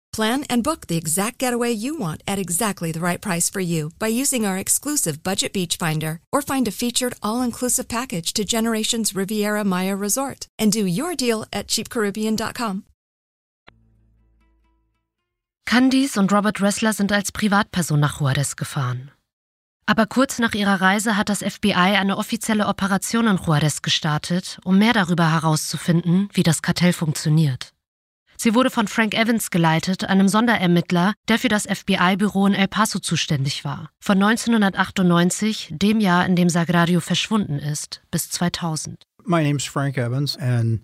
[0.13, 3.91] Plan and book the exact getaway you want at exactly the right price for you
[3.97, 9.15] by using our exclusive Budget Beach Finder or find a featured all-inclusive package to Generations
[9.15, 12.83] Riviera Maya Resort and do your deal at cheapcaribbean.com.
[15.65, 19.11] Candice und Robert Ressler sind als Privatperson nach Juarez gefahren.
[19.85, 24.77] Aber kurz nach ihrer Reise hat das FBI eine offizielle Operation in Juarez gestartet, um
[24.77, 27.70] mehr darüber herauszufinden, wie das Kartell funktioniert.
[28.43, 32.97] Sie wurde von Frank Evans geleitet, einem Sonderermittler, der für das FBI-Büro in El Paso
[32.97, 33.91] zuständig war.
[33.99, 39.03] Von 1998, dem Jahr, in dem Sagrario verschwunden ist, bis 2000.
[39.25, 40.81] My name's Frank Evans and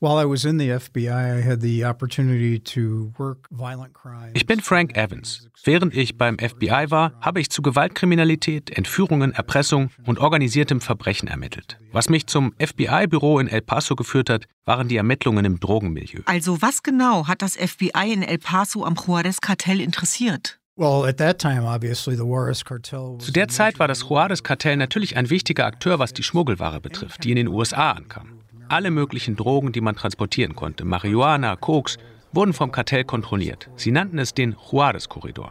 [0.00, 4.32] while I was in the FBI, I had the opportunity to work violent crime.
[4.34, 5.48] Ich bin Frank Evans.
[5.62, 11.78] Während ich beim FBI war, habe ich zu Gewaltkriminalität, Entführungen, Erpressung und organisiertem Verbrechen ermittelt.
[11.92, 16.22] Was mich zum FBI-Büro in El Paso geführt hat, waren die Ermittlungen im Drogenmilieu.
[16.24, 20.58] Also was genau hat das FBI in El Paso am Juarez-Kartell interessiert?
[20.76, 24.78] Well, at that time, obviously, the Juarez cartel was Zu der Zeit war das Juarez-Kartell
[24.78, 28.39] natürlich ein wichtiger Akteur, was die Schmuggelware betrifft, die in den USA ankam.
[28.70, 31.96] Alle möglichen Drogen, die man transportieren konnte, Marihuana, Koks
[32.32, 33.68] wurden vom Kartell kontrolliert.
[33.74, 35.50] Sie nannten es den Juarez-Korridor.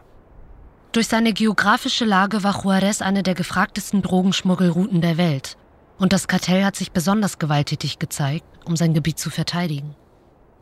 [0.94, 5.58] Durch seine geografische Lage war Juarez eine der gefragtesten Drogenschmuggelrouten der Welt.
[5.98, 9.96] Und das Kartell hat sich besonders gewalttätig gezeigt, um sein Gebiet zu verteidigen.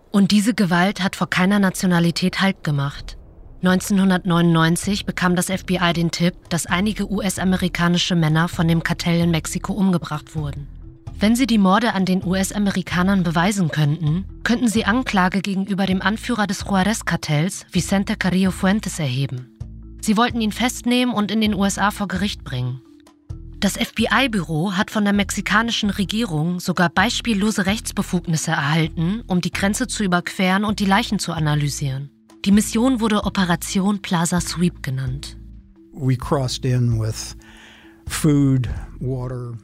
[0.10, 3.20] Und diese Gewalt hat vor keiner Nationalität Halt gemacht.
[3.62, 9.74] 1999 bekam das FBI den Tipp, dass einige US-amerikanische Männer von dem Kartell in Mexiko
[9.74, 10.68] umgebracht wurden.
[11.20, 16.45] Wenn sie die Morde an den US-Amerikanern beweisen könnten, könnten sie Anklage gegenüber dem Anführer
[16.45, 19.57] des Juarez-Kartells, Vicente Carrillo Fuentes, erheben.
[19.99, 22.82] Sie wollten ihn festnehmen und in den USA vor Gericht bringen.
[23.59, 30.03] Das FBI-Büro hat von der mexikanischen Regierung sogar beispiellose Rechtsbefugnisse erhalten, um die Grenze zu
[30.03, 32.11] überqueren und die Leichen zu analysieren.
[32.45, 35.36] Die Mission wurde Operation Plaza Sweep genannt.
[35.93, 37.36] We crossed in with
[38.07, 39.57] food, water,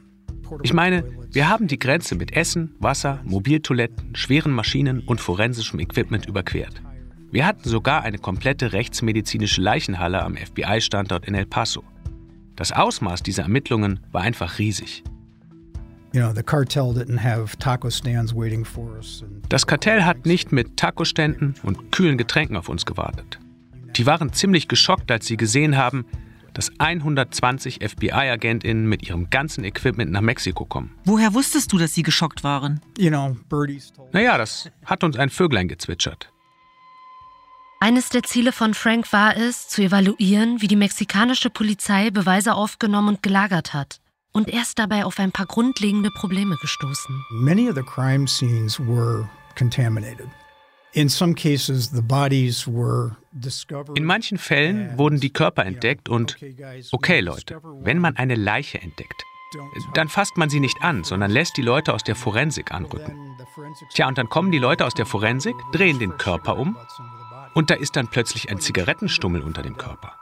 [0.62, 6.26] Ich meine, wir haben die Grenze mit Essen, Wasser, Mobiltoiletten, schweren Maschinen und forensischem Equipment
[6.26, 6.82] überquert.
[7.30, 11.82] Wir hatten sogar eine komplette rechtsmedizinische Leichenhalle am FBI-Standort in El Paso.
[12.56, 15.02] Das Ausmaß dieser Ermittlungen war einfach riesig.
[19.48, 23.40] Das Kartell hat nicht mit Tacoständen und kühlen Getränken auf uns gewartet.
[23.96, 26.04] Die waren ziemlich geschockt, als sie gesehen haben,
[26.54, 30.96] dass 120 FBI-AgentInnen mit ihrem ganzen Equipment nach Mexiko kommen.
[31.04, 32.80] Woher wusstest du, dass sie geschockt waren?
[32.96, 36.30] you know, birdies told Naja, das hat uns ein Vöglein gezwitschert.
[37.80, 43.08] Eines der Ziele von Frank war es, zu evaluieren, wie die mexikanische Polizei Beweise aufgenommen
[43.08, 44.00] und gelagert hat.
[44.32, 47.24] Und er ist dabei auf ein paar grundlegende Probleme gestoßen.
[47.30, 50.28] many of the crime scenes were contaminated.
[50.94, 53.98] In some cases, the bodies were discovered.
[53.98, 56.36] In manchen Fällen wurden die Körper entdeckt und,
[56.92, 59.24] okay Leute, wenn man eine Leiche entdeckt,
[59.94, 63.36] dann fasst man sie nicht an, sondern lässt die Leute aus der Forensik anrücken.
[63.92, 66.76] Tja, und dann kommen die Leute aus der Forensik, drehen den Körper um
[67.54, 70.14] und da ist dann plötzlich ein Zigarettenstummel unter dem Körper.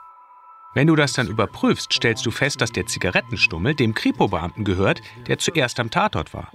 [0.73, 5.37] Wenn du das dann überprüfst, stellst du fest, dass der Zigarettenstummel dem Kripo-Beamten gehört, der
[5.37, 6.51] zuerst am Tatort war.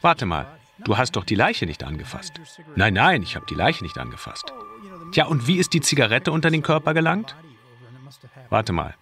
[0.00, 2.40] Warte mal, du hast doch die Leiche nicht angefasst.
[2.76, 4.52] Nein, nein, ich habe die Leiche nicht angefasst.
[5.12, 7.34] Tja, und wie ist die Zigarette unter den Körper gelangt?
[8.50, 8.94] Warte mal,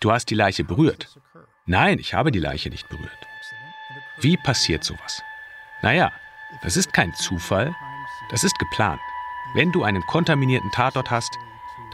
[0.00, 1.18] du hast die Leiche berührt.
[1.66, 3.26] Nein, ich habe die Leiche nicht berührt.
[4.20, 5.22] Wie passiert sowas?
[5.82, 6.12] Naja,
[6.62, 7.74] das ist kein Zufall,
[8.30, 9.00] das ist geplant.
[9.54, 11.36] Wenn du einen kontaminierten Tatort hast,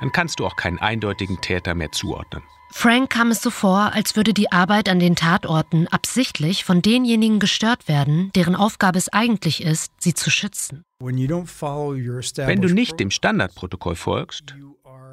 [0.01, 2.43] dann kannst du auch keinen eindeutigen Täter mehr zuordnen.
[2.71, 7.39] Frank kam es so vor, als würde die Arbeit an den Tatorten absichtlich von denjenigen
[7.39, 10.85] gestört werden, deren Aufgabe es eigentlich ist, sie zu schützen.
[10.99, 14.55] Wenn du nicht dem Standardprotokoll folgst,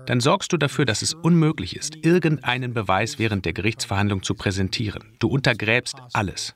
[0.06, 5.16] dann sorgst du dafür, dass es unmöglich ist, irgendeinen Beweis während der Gerichtsverhandlung zu präsentieren.
[5.20, 6.56] Du untergräbst alles.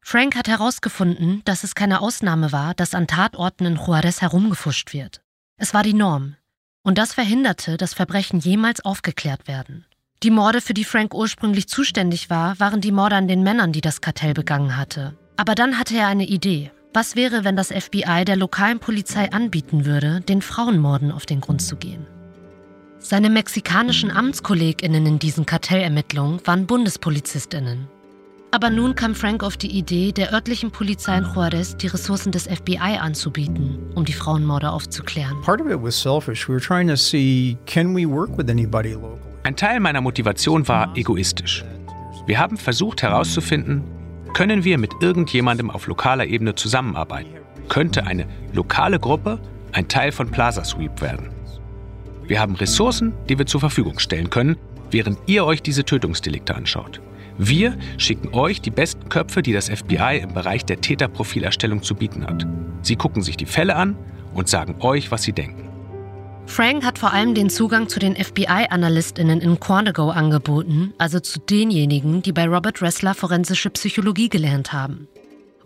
[0.00, 5.22] Frank hat herausgefunden, dass es keine Ausnahme war, dass an Tatorten in Juarez herumgefuscht wird.
[5.56, 6.36] Es war die Norm.
[6.82, 9.84] Und das verhinderte, dass Verbrechen jemals aufgeklärt werden.
[10.22, 13.80] Die Morde, für die Frank ursprünglich zuständig war, waren die Morde an den Männern, die
[13.80, 15.16] das Kartell begangen hatte.
[15.36, 16.70] Aber dann hatte er eine Idee.
[16.94, 21.62] Was wäre, wenn das FBI der lokalen Polizei anbieten würde, den Frauenmorden auf den Grund
[21.62, 22.06] zu gehen?
[22.98, 27.88] Seine mexikanischen Amtskolleginnen in diesen Kartellermittlungen waren Bundespolizistinnen.
[28.54, 32.46] Aber nun kam Frank auf die Idee, der örtlichen Polizei in Juarez die Ressourcen des
[32.46, 35.40] FBI anzubieten, um die Frauenmorde aufzuklären.
[35.40, 36.46] part of it was selfish.
[36.46, 39.18] We were trying to see can we work with anybody local?
[39.44, 41.64] Ein Teil meiner Motivation war egoistisch.
[42.26, 43.84] Wir haben versucht herauszufinden,
[44.34, 47.30] können wir mit irgendjemandem auf lokaler Ebene zusammenarbeiten?
[47.70, 49.40] Könnte eine lokale Gruppe
[49.72, 51.30] ein Teil von Plaza Sweep werden?
[52.26, 54.56] Wir haben Ressourcen, die wir zur Verfügung stellen können,
[54.90, 57.00] während ihr euch diese Tötungsdelikte anschaut.
[57.38, 62.26] Wir schicken euch die besten Köpfe, die das FBI im Bereich der Täterprofilerstellung zu bieten
[62.26, 62.46] hat.
[62.82, 63.96] Sie gucken sich die Fälle an
[64.34, 65.68] und sagen euch, was sie denken.
[66.46, 72.22] Frank hat vor allem den Zugang zu den FBI-AnalystInnen in Quantico angeboten, also zu denjenigen,
[72.22, 75.08] die bei Robert Ressler forensische Psychologie gelernt haben.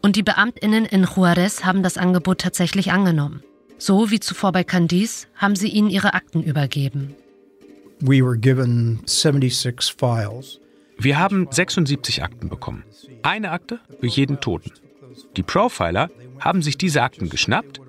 [0.03, 3.43] Und die BeamtInnen in Juarez haben das Angebot tatsächlich angenommen.
[3.79, 7.15] So wie zuvor bei Candice haben sie ihnen ihre Akten übergeben.
[8.01, 10.61] We were given 76 files.
[10.99, 12.85] Wir haben 76 Akten bekommen.
[13.23, 14.73] Eine Akte für jeden Toten.
[15.37, 17.81] Die Profiler haben sich diese Akten geschnappt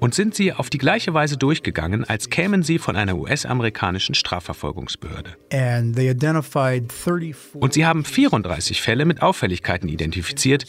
[0.00, 5.36] und sind sie auf die gleiche Weise durchgegangen, als kämen sie von einer US-amerikanischen Strafverfolgungsbehörde.
[5.52, 10.64] And they identified 34 Und sie haben 34 Fälle mit Auffälligkeiten identifiziert,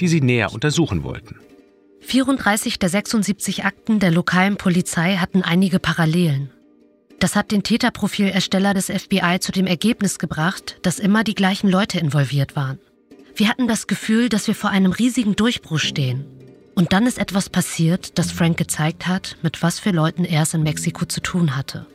[0.00, 1.36] die sie näher untersuchen wollten.
[2.00, 6.50] 34 der 76 Akten der lokalen Polizei hatten einige Parallelen.
[7.18, 11.98] Das hat den Täterprofilersteller des FBI zu dem Ergebnis gebracht, dass immer die gleichen Leute
[11.98, 12.78] involviert waren.
[13.34, 16.26] Wir hatten das Gefühl, dass wir vor einem riesigen Durchbruch stehen.
[16.74, 20.52] Und dann ist etwas passiert, das Frank gezeigt hat, mit was für Leuten er es
[20.52, 21.86] in Mexiko zu tun hatte.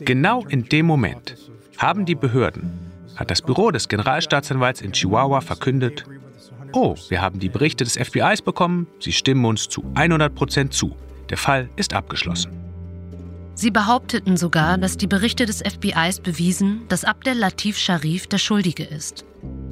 [0.00, 1.36] Genau in dem Moment
[1.78, 2.72] haben die Behörden,
[3.16, 6.04] hat das Büro des Generalstaatsanwalts in Chihuahua verkündet,
[6.72, 10.94] oh, wir haben die Berichte des FBIs bekommen, sie stimmen uns zu 100 Prozent zu.
[11.30, 12.52] Der Fall ist abgeschlossen.
[13.54, 18.84] Sie behaupteten sogar, dass die Berichte des FBIs bewiesen, dass Abdel Latif Sharif der Schuldige
[18.84, 19.24] ist.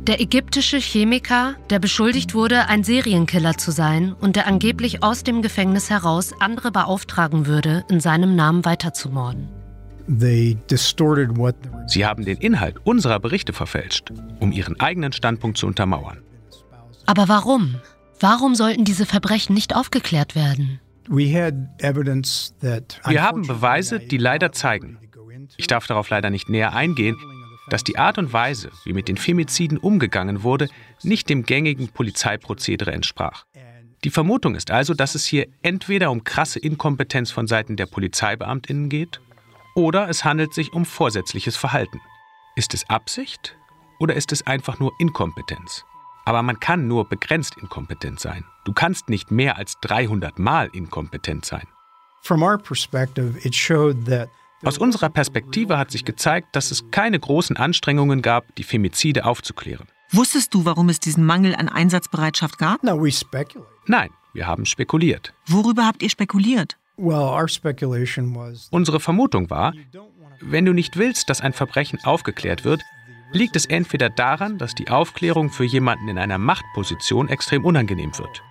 [0.07, 5.43] Der ägyptische Chemiker, der beschuldigt wurde, ein Serienkiller zu sein und der angeblich aus dem
[5.43, 9.49] Gefängnis heraus andere beauftragen würde, in seinem Namen weiterzumorden.
[11.87, 16.23] Sie haben den Inhalt unserer Berichte verfälscht, um ihren eigenen Standpunkt zu untermauern.
[17.07, 17.77] Aber warum?
[18.21, 20.81] Warum sollten diese Verbrechen nicht aufgeklärt werden?
[23.07, 24.99] Wir haben Beweise, die leider zeigen,
[25.57, 27.17] ich darf darauf leider nicht näher eingehen,
[27.69, 30.69] dass die Art und Weise, wie mit den Femiziden umgegangen wurde,
[31.03, 33.45] nicht dem gängigen Polizeiprozedere entsprach.
[34.05, 38.91] Die Vermutung ist also, dass es hier entweder um krasse Inkompetenz von Seiten der Polizeibeamtinnen
[38.91, 39.21] geht
[39.75, 42.01] oder es handelt sich um vorsätzliches Verhalten.
[42.55, 43.57] Ist es Absicht
[43.99, 45.85] oder ist es einfach nur Inkompetenz?
[46.25, 48.45] Aber man kann nur begrenzt inkompetent sein.
[48.64, 51.66] Du kannst nicht mehr als 300 Mal inkompetent sein.
[54.64, 59.87] Aus unserer Perspektive hat sich gezeigt, dass es keine großen Anstrengungen gab, die Femizide aufzuklären.
[60.11, 62.83] Wusstest du, warum es diesen Mangel an Einsatzbereitschaft gab?
[63.87, 65.35] Nein, wir haben spekuliert.
[65.47, 66.79] Worüber habt ihr spekuliert?
[68.70, 69.75] Unsere Vermutung war,
[70.41, 72.83] wenn du nicht willst, dass ein Verbrechen aufgeklärt wird,
[73.33, 78.43] liegt es entweder daran, dass die Aufklärung für jemanden in einer Machtposition extrem unangenehm wird,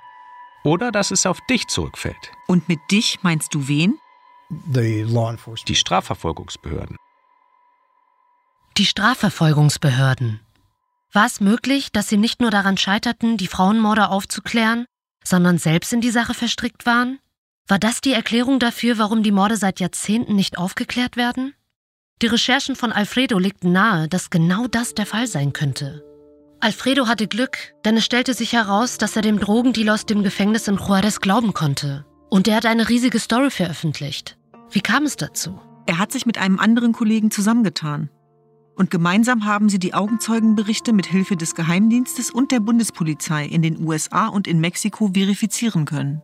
[0.64, 2.32] oder dass es auf dich zurückfällt.
[2.48, 3.98] Und mit dich meinst du wen?
[5.66, 6.98] Die Strafverfolgungsbehörden.
[8.78, 10.40] Die Strafverfolgungsbehörden.
[11.12, 14.86] War es möglich, dass sie nicht nur daran scheiterten, die Frauenmorde aufzuklären,
[15.24, 17.20] sondern selbst in die Sache verstrickt waren?
[17.68, 21.54] War das die Erklärung dafür, warum die Morde seit Jahrzehnten nicht aufgeklärt werden?
[22.22, 26.04] Die Recherchen von Alfredo legten nahe, dass genau das der Fall sein könnte.
[26.62, 30.70] Alfredo hatte Glück, denn es stellte sich heraus, dass er dem Drogendealer aus dem Gefängnis
[30.70, 32.06] in Juarez glauben konnte.
[32.30, 34.38] Und er hat eine riesige Story veröffentlicht.
[34.72, 35.60] Wie kam es dazu?
[35.86, 38.10] Er hat sich mit einem anderen Kollegen zusammengetan.
[38.76, 43.86] Und gemeinsam haben sie die Augenzeugenberichte mit Hilfe des Geheimdienstes und der Bundespolizei in den
[43.86, 46.22] USA und in Mexiko verifizieren können.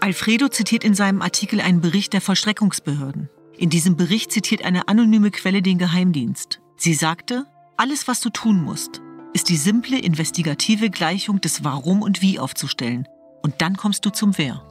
[0.00, 3.28] Alfredo zitiert in seinem Artikel einen Bericht der Vollstreckungsbehörden.
[3.60, 6.62] In diesem Bericht zitiert eine anonyme Quelle den Geheimdienst.
[6.78, 7.44] Sie sagte,
[7.76, 9.02] alles, was du tun musst,
[9.34, 13.06] ist die simple investigative Gleichung des Warum und Wie aufzustellen.
[13.42, 14.66] Und dann kommst du zum Wer.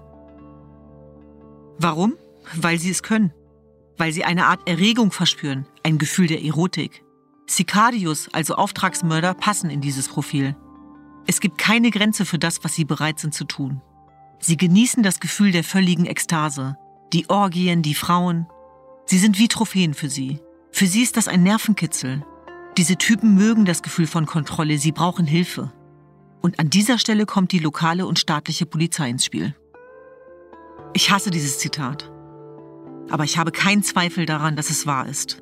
[1.77, 2.15] Warum?
[2.55, 3.31] Weil sie es können.
[3.95, 7.03] Weil sie eine Art Erregung verspüren, ein Gefühl der Erotik.
[7.45, 10.55] Sicarius, also Auftragsmörder, passen in dieses Profil.
[11.27, 13.83] Es gibt keine Grenze für das, was sie bereit sind zu tun.
[14.39, 16.75] Sie genießen das Gefühl der völligen Ekstase.
[17.13, 18.47] Die Orgien, die Frauen,
[19.09, 20.37] Sie sind wie Trophäen für sie.
[20.71, 22.23] Für sie ist das ein Nervenkitzel.
[22.77, 25.73] Diese Typen mögen das Gefühl von Kontrolle, sie brauchen Hilfe.
[26.43, 29.55] Und an dieser Stelle kommt die lokale und staatliche Polizei ins Spiel.
[30.93, 32.11] Ich hasse dieses Zitat.
[33.09, 35.41] Aber ich habe keinen Zweifel daran, dass es wahr ist.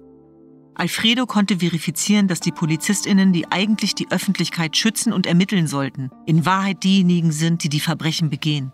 [0.73, 6.45] Alfredo konnte verifizieren, dass die Polizistinnen, die eigentlich die Öffentlichkeit schützen und ermitteln sollten, in
[6.45, 8.71] Wahrheit diejenigen sind, die die Verbrechen begehen.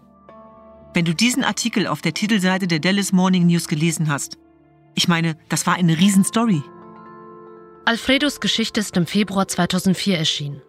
[0.93, 4.37] Wenn du diesen Artikel auf der Titelseite der Dallas Morning News gelesen hast,
[4.95, 6.61] ich meine, das war eine Riesenstory.
[7.85, 10.61] Alfredos Geschichte ist im Februar 2004 erschienen.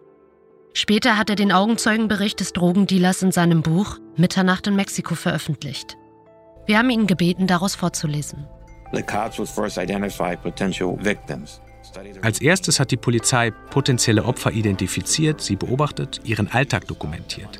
[0.73, 5.95] Später hat er den Augenzeugenbericht des Drogendealers in seinem Buch Mitternacht in Mexiko veröffentlicht.
[6.65, 8.45] Wir haben ihn gebeten, daraus vorzulesen.
[12.21, 17.59] Als erstes hat die Polizei potenzielle Opfer identifiziert, sie beobachtet, ihren Alltag dokumentiert.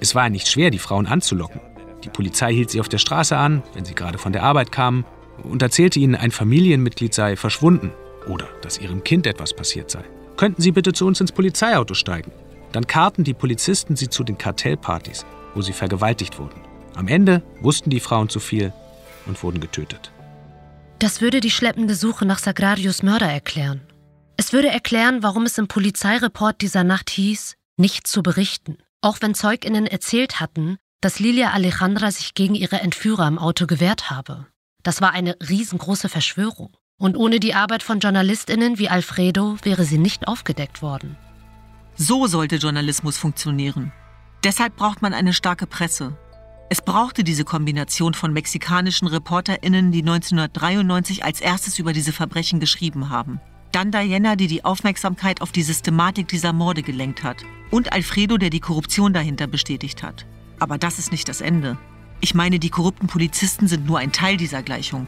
[0.00, 1.60] Es war nicht schwer, die Frauen anzulocken.
[2.04, 5.04] Die Polizei hielt sie auf der Straße an, wenn sie gerade von der Arbeit kamen,
[5.42, 7.90] und erzählte ihnen, ein Familienmitglied sei verschwunden
[8.26, 10.04] oder dass ihrem Kind etwas passiert sei.
[10.36, 12.32] Könnten Sie bitte zu uns ins Polizeiauto steigen?
[12.72, 15.24] Dann karten die Polizisten sie zu den Kartellpartys,
[15.54, 16.60] wo sie vergewaltigt wurden.
[16.96, 18.72] Am Ende wussten die Frauen zu viel
[19.26, 20.10] und wurden getötet.
[20.98, 23.80] Das würde die schleppende Suche nach Sagradius Mörder erklären.
[24.36, 29.34] Es würde erklären, warum es im Polizeireport dieser Nacht hieß, nicht zu berichten, auch wenn
[29.34, 34.46] Zeuginnen erzählt hatten, dass Lilia Alejandra sich gegen ihre Entführer im Auto gewehrt habe.
[34.84, 36.76] Das war eine riesengroße Verschwörung.
[36.96, 41.16] Und ohne die Arbeit von Journalistinnen wie Alfredo wäre sie nicht aufgedeckt worden.
[41.96, 43.92] So sollte Journalismus funktionieren.
[44.44, 46.16] Deshalb braucht man eine starke Presse.
[46.70, 53.10] Es brauchte diese Kombination von mexikanischen Reporterinnen, die 1993 als erstes über diese Verbrechen geschrieben
[53.10, 53.40] haben.
[53.72, 57.38] Dann Diana, die die Aufmerksamkeit auf die Systematik dieser Morde gelenkt hat.
[57.70, 60.26] Und Alfredo, der die Korruption dahinter bestätigt hat.
[60.58, 61.78] Aber das ist nicht das Ende.
[62.24, 65.06] Ich meine, die korrupten Polizisten sind nur ein Teil dieser Gleichung.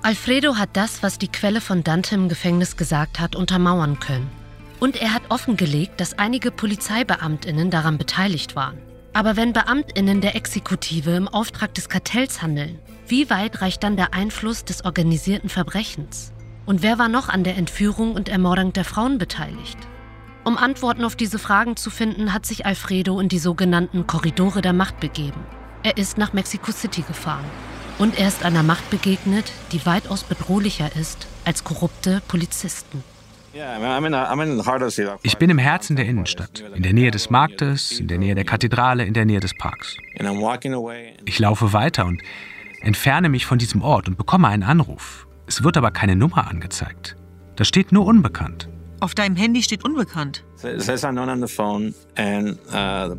[0.00, 4.30] Alfredo hat das, was die Quelle von Dante im Gefängnis gesagt hat, untermauern können.
[4.78, 8.78] Und er hat offengelegt, dass einige Polizeibeamtinnen daran beteiligt waren.
[9.12, 12.78] Aber wenn Beamtinnen der Exekutive im Auftrag des Kartells handeln,
[13.08, 16.32] wie weit reicht dann der Einfluss des organisierten Verbrechens?
[16.64, 19.78] Und wer war noch an der Entführung und Ermordung der Frauen beteiligt?
[20.44, 24.74] Um Antworten auf diese Fragen zu finden, hat sich Alfredo in die sogenannten Korridore der
[24.74, 25.44] Macht begeben.
[25.82, 27.44] Er ist nach Mexico City gefahren.
[27.98, 33.02] Und er ist einer Macht begegnet, die weitaus bedrohlicher ist als korrupte Polizisten.
[35.22, 38.44] Ich bin im Herzen der Innenstadt, in der Nähe des Marktes, in der Nähe der
[38.44, 39.96] Kathedrale, in der Nähe des Parks.
[41.24, 42.22] Ich laufe weiter und
[42.82, 45.26] entferne mich von diesem Ort und bekomme einen Anruf.
[45.46, 47.16] Es wird aber keine Nummer angezeigt.
[47.56, 48.68] Da steht nur unbekannt.
[49.00, 50.44] Auf deinem Handy steht unbekannt.
[52.68, 53.16] uh,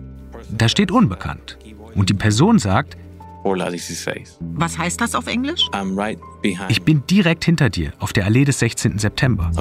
[0.58, 1.58] Da steht unbekannt.
[1.96, 2.98] Und die Person sagt,
[3.44, 5.68] Was heißt das auf Englisch?
[6.70, 9.00] ich bin direkt hinter dir auf der Allee des 16.
[9.00, 9.52] September.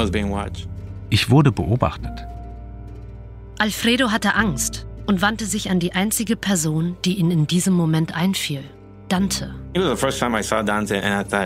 [1.09, 2.26] Ich wurde beobachtet.
[3.59, 8.14] Alfredo hatte Angst und wandte sich an die einzige Person, die ihn in diesem Moment
[8.14, 8.62] einfiel.
[9.09, 9.55] Dante.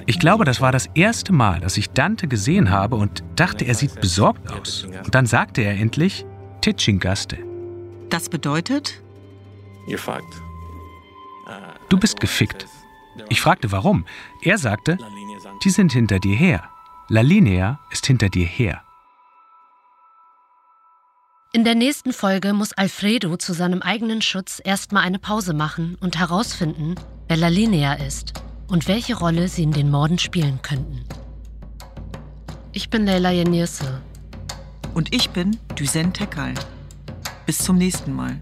[0.06, 3.74] Ich glaube, das war das erste Mal, dass ich Dante gesehen habe und dachte, er
[3.74, 4.86] sieht besorgt aus.
[5.04, 6.26] Und dann sagte er endlich,
[6.60, 7.38] Tichingaste.
[8.10, 9.02] Das bedeutet?
[11.88, 12.66] Du bist gefickt.
[13.28, 14.06] Ich fragte, warum.
[14.42, 14.98] Er sagte,
[15.62, 16.68] die sind hinter dir her.
[17.08, 18.82] La Linea ist hinter dir her.
[21.52, 26.18] In der nächsten Folge muss Alfredo zu seinem eigenen Schutz erstmal eine Pause machen und
[26.18, 26.96] herausfinden,
[27.28, 28.32] wer La Linea ist
[28.66, 31.04] und welche Rolle sie in den Morden spielen könnten.
[32.72, 34.02] Ich bin Leila Yenirse.
[34.94, 36.54] Und ich bin Düsen Tekal.
[37.46, 38.40] Bis zum nächsten Mal.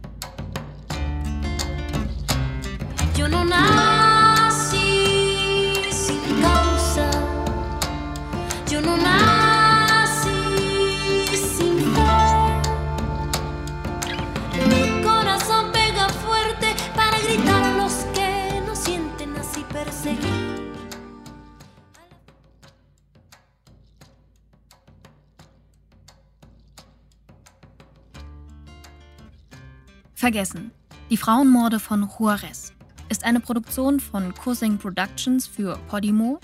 [30.22, 30.70] Vergessen.
[31.10, 32.72] Die Frauenmorde von Juarez
[33.22, 36.40] ist eine Produktion von Coursing Productions für Podimo,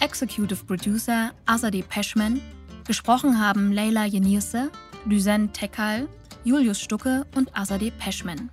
[0.00, 2.42] Executive Producer Azadeh Peschman,
[2.86, 4.70] gesprochen haben Leila Yenirse,
[5.06, 6.06] Düsen Tekal,
[6.44, 8.50] Julius Stucke und Azadeh Peschman.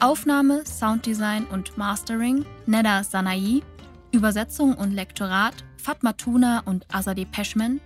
[0.00, 3.62] Aufnahme, Sounddesign und Mastering Neda Sanai,
[4.10, 7.80] Übersetzung und Lektorat Fatma Tuna und Azadeh Peschman,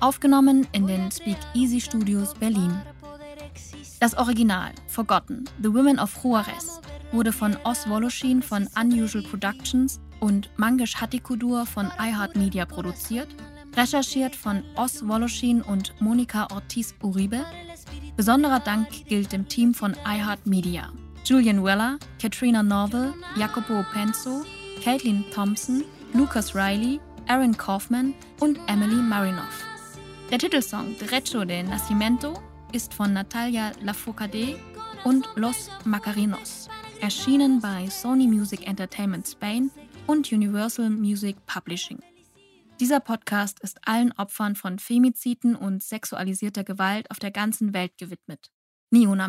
[0.00, 2.80] aufgenommen in den Speak Easy Studios Berlin.
[4.00, 6.80] Das Original, Forgotten, The Women of Juarez,
[7.12, 13.28] wurde von Os Woloschin von Unusual Productions und Mangesh Hattikudur von iHeartMedia produziert,
[13.76, 17.44] recherchiert von Os Woloschin und Monika Ortiz Uribe.
[18.16, 20.92] Besonderer Dank gilt dem Team von iHeartMedia.
[21.24, 24.44] Julian Weller, Katrina Norville, Jacopo Penzo,
[24.82, 25.84] Caitlin Thompson,
[26.14, 29.64] Lucas Riley, Aaron Kaufman und Emily Marinoff.
[30.30, 32.40] Der Titelsong Derecho de Nacimiento
[32.72, 34.56] ist von Natalia Lafourcade
[35.04, 36.68] und Los Macarinos,
[37.00, 39.70] erschienen bei Sony Music Entertainment Spain
[40.06, 41.98] und Universal Music Publishing.
[42.78, 48.50] Dieser Podcast ist allen Opfern von Femiziden und sexualisierter Gewalt auf der ganzen Welt gewidmet.
[48.90, 49.28] Ni una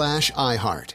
[0.00, 0.94] slash iHeart.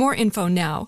[0.15, 0.87] info now.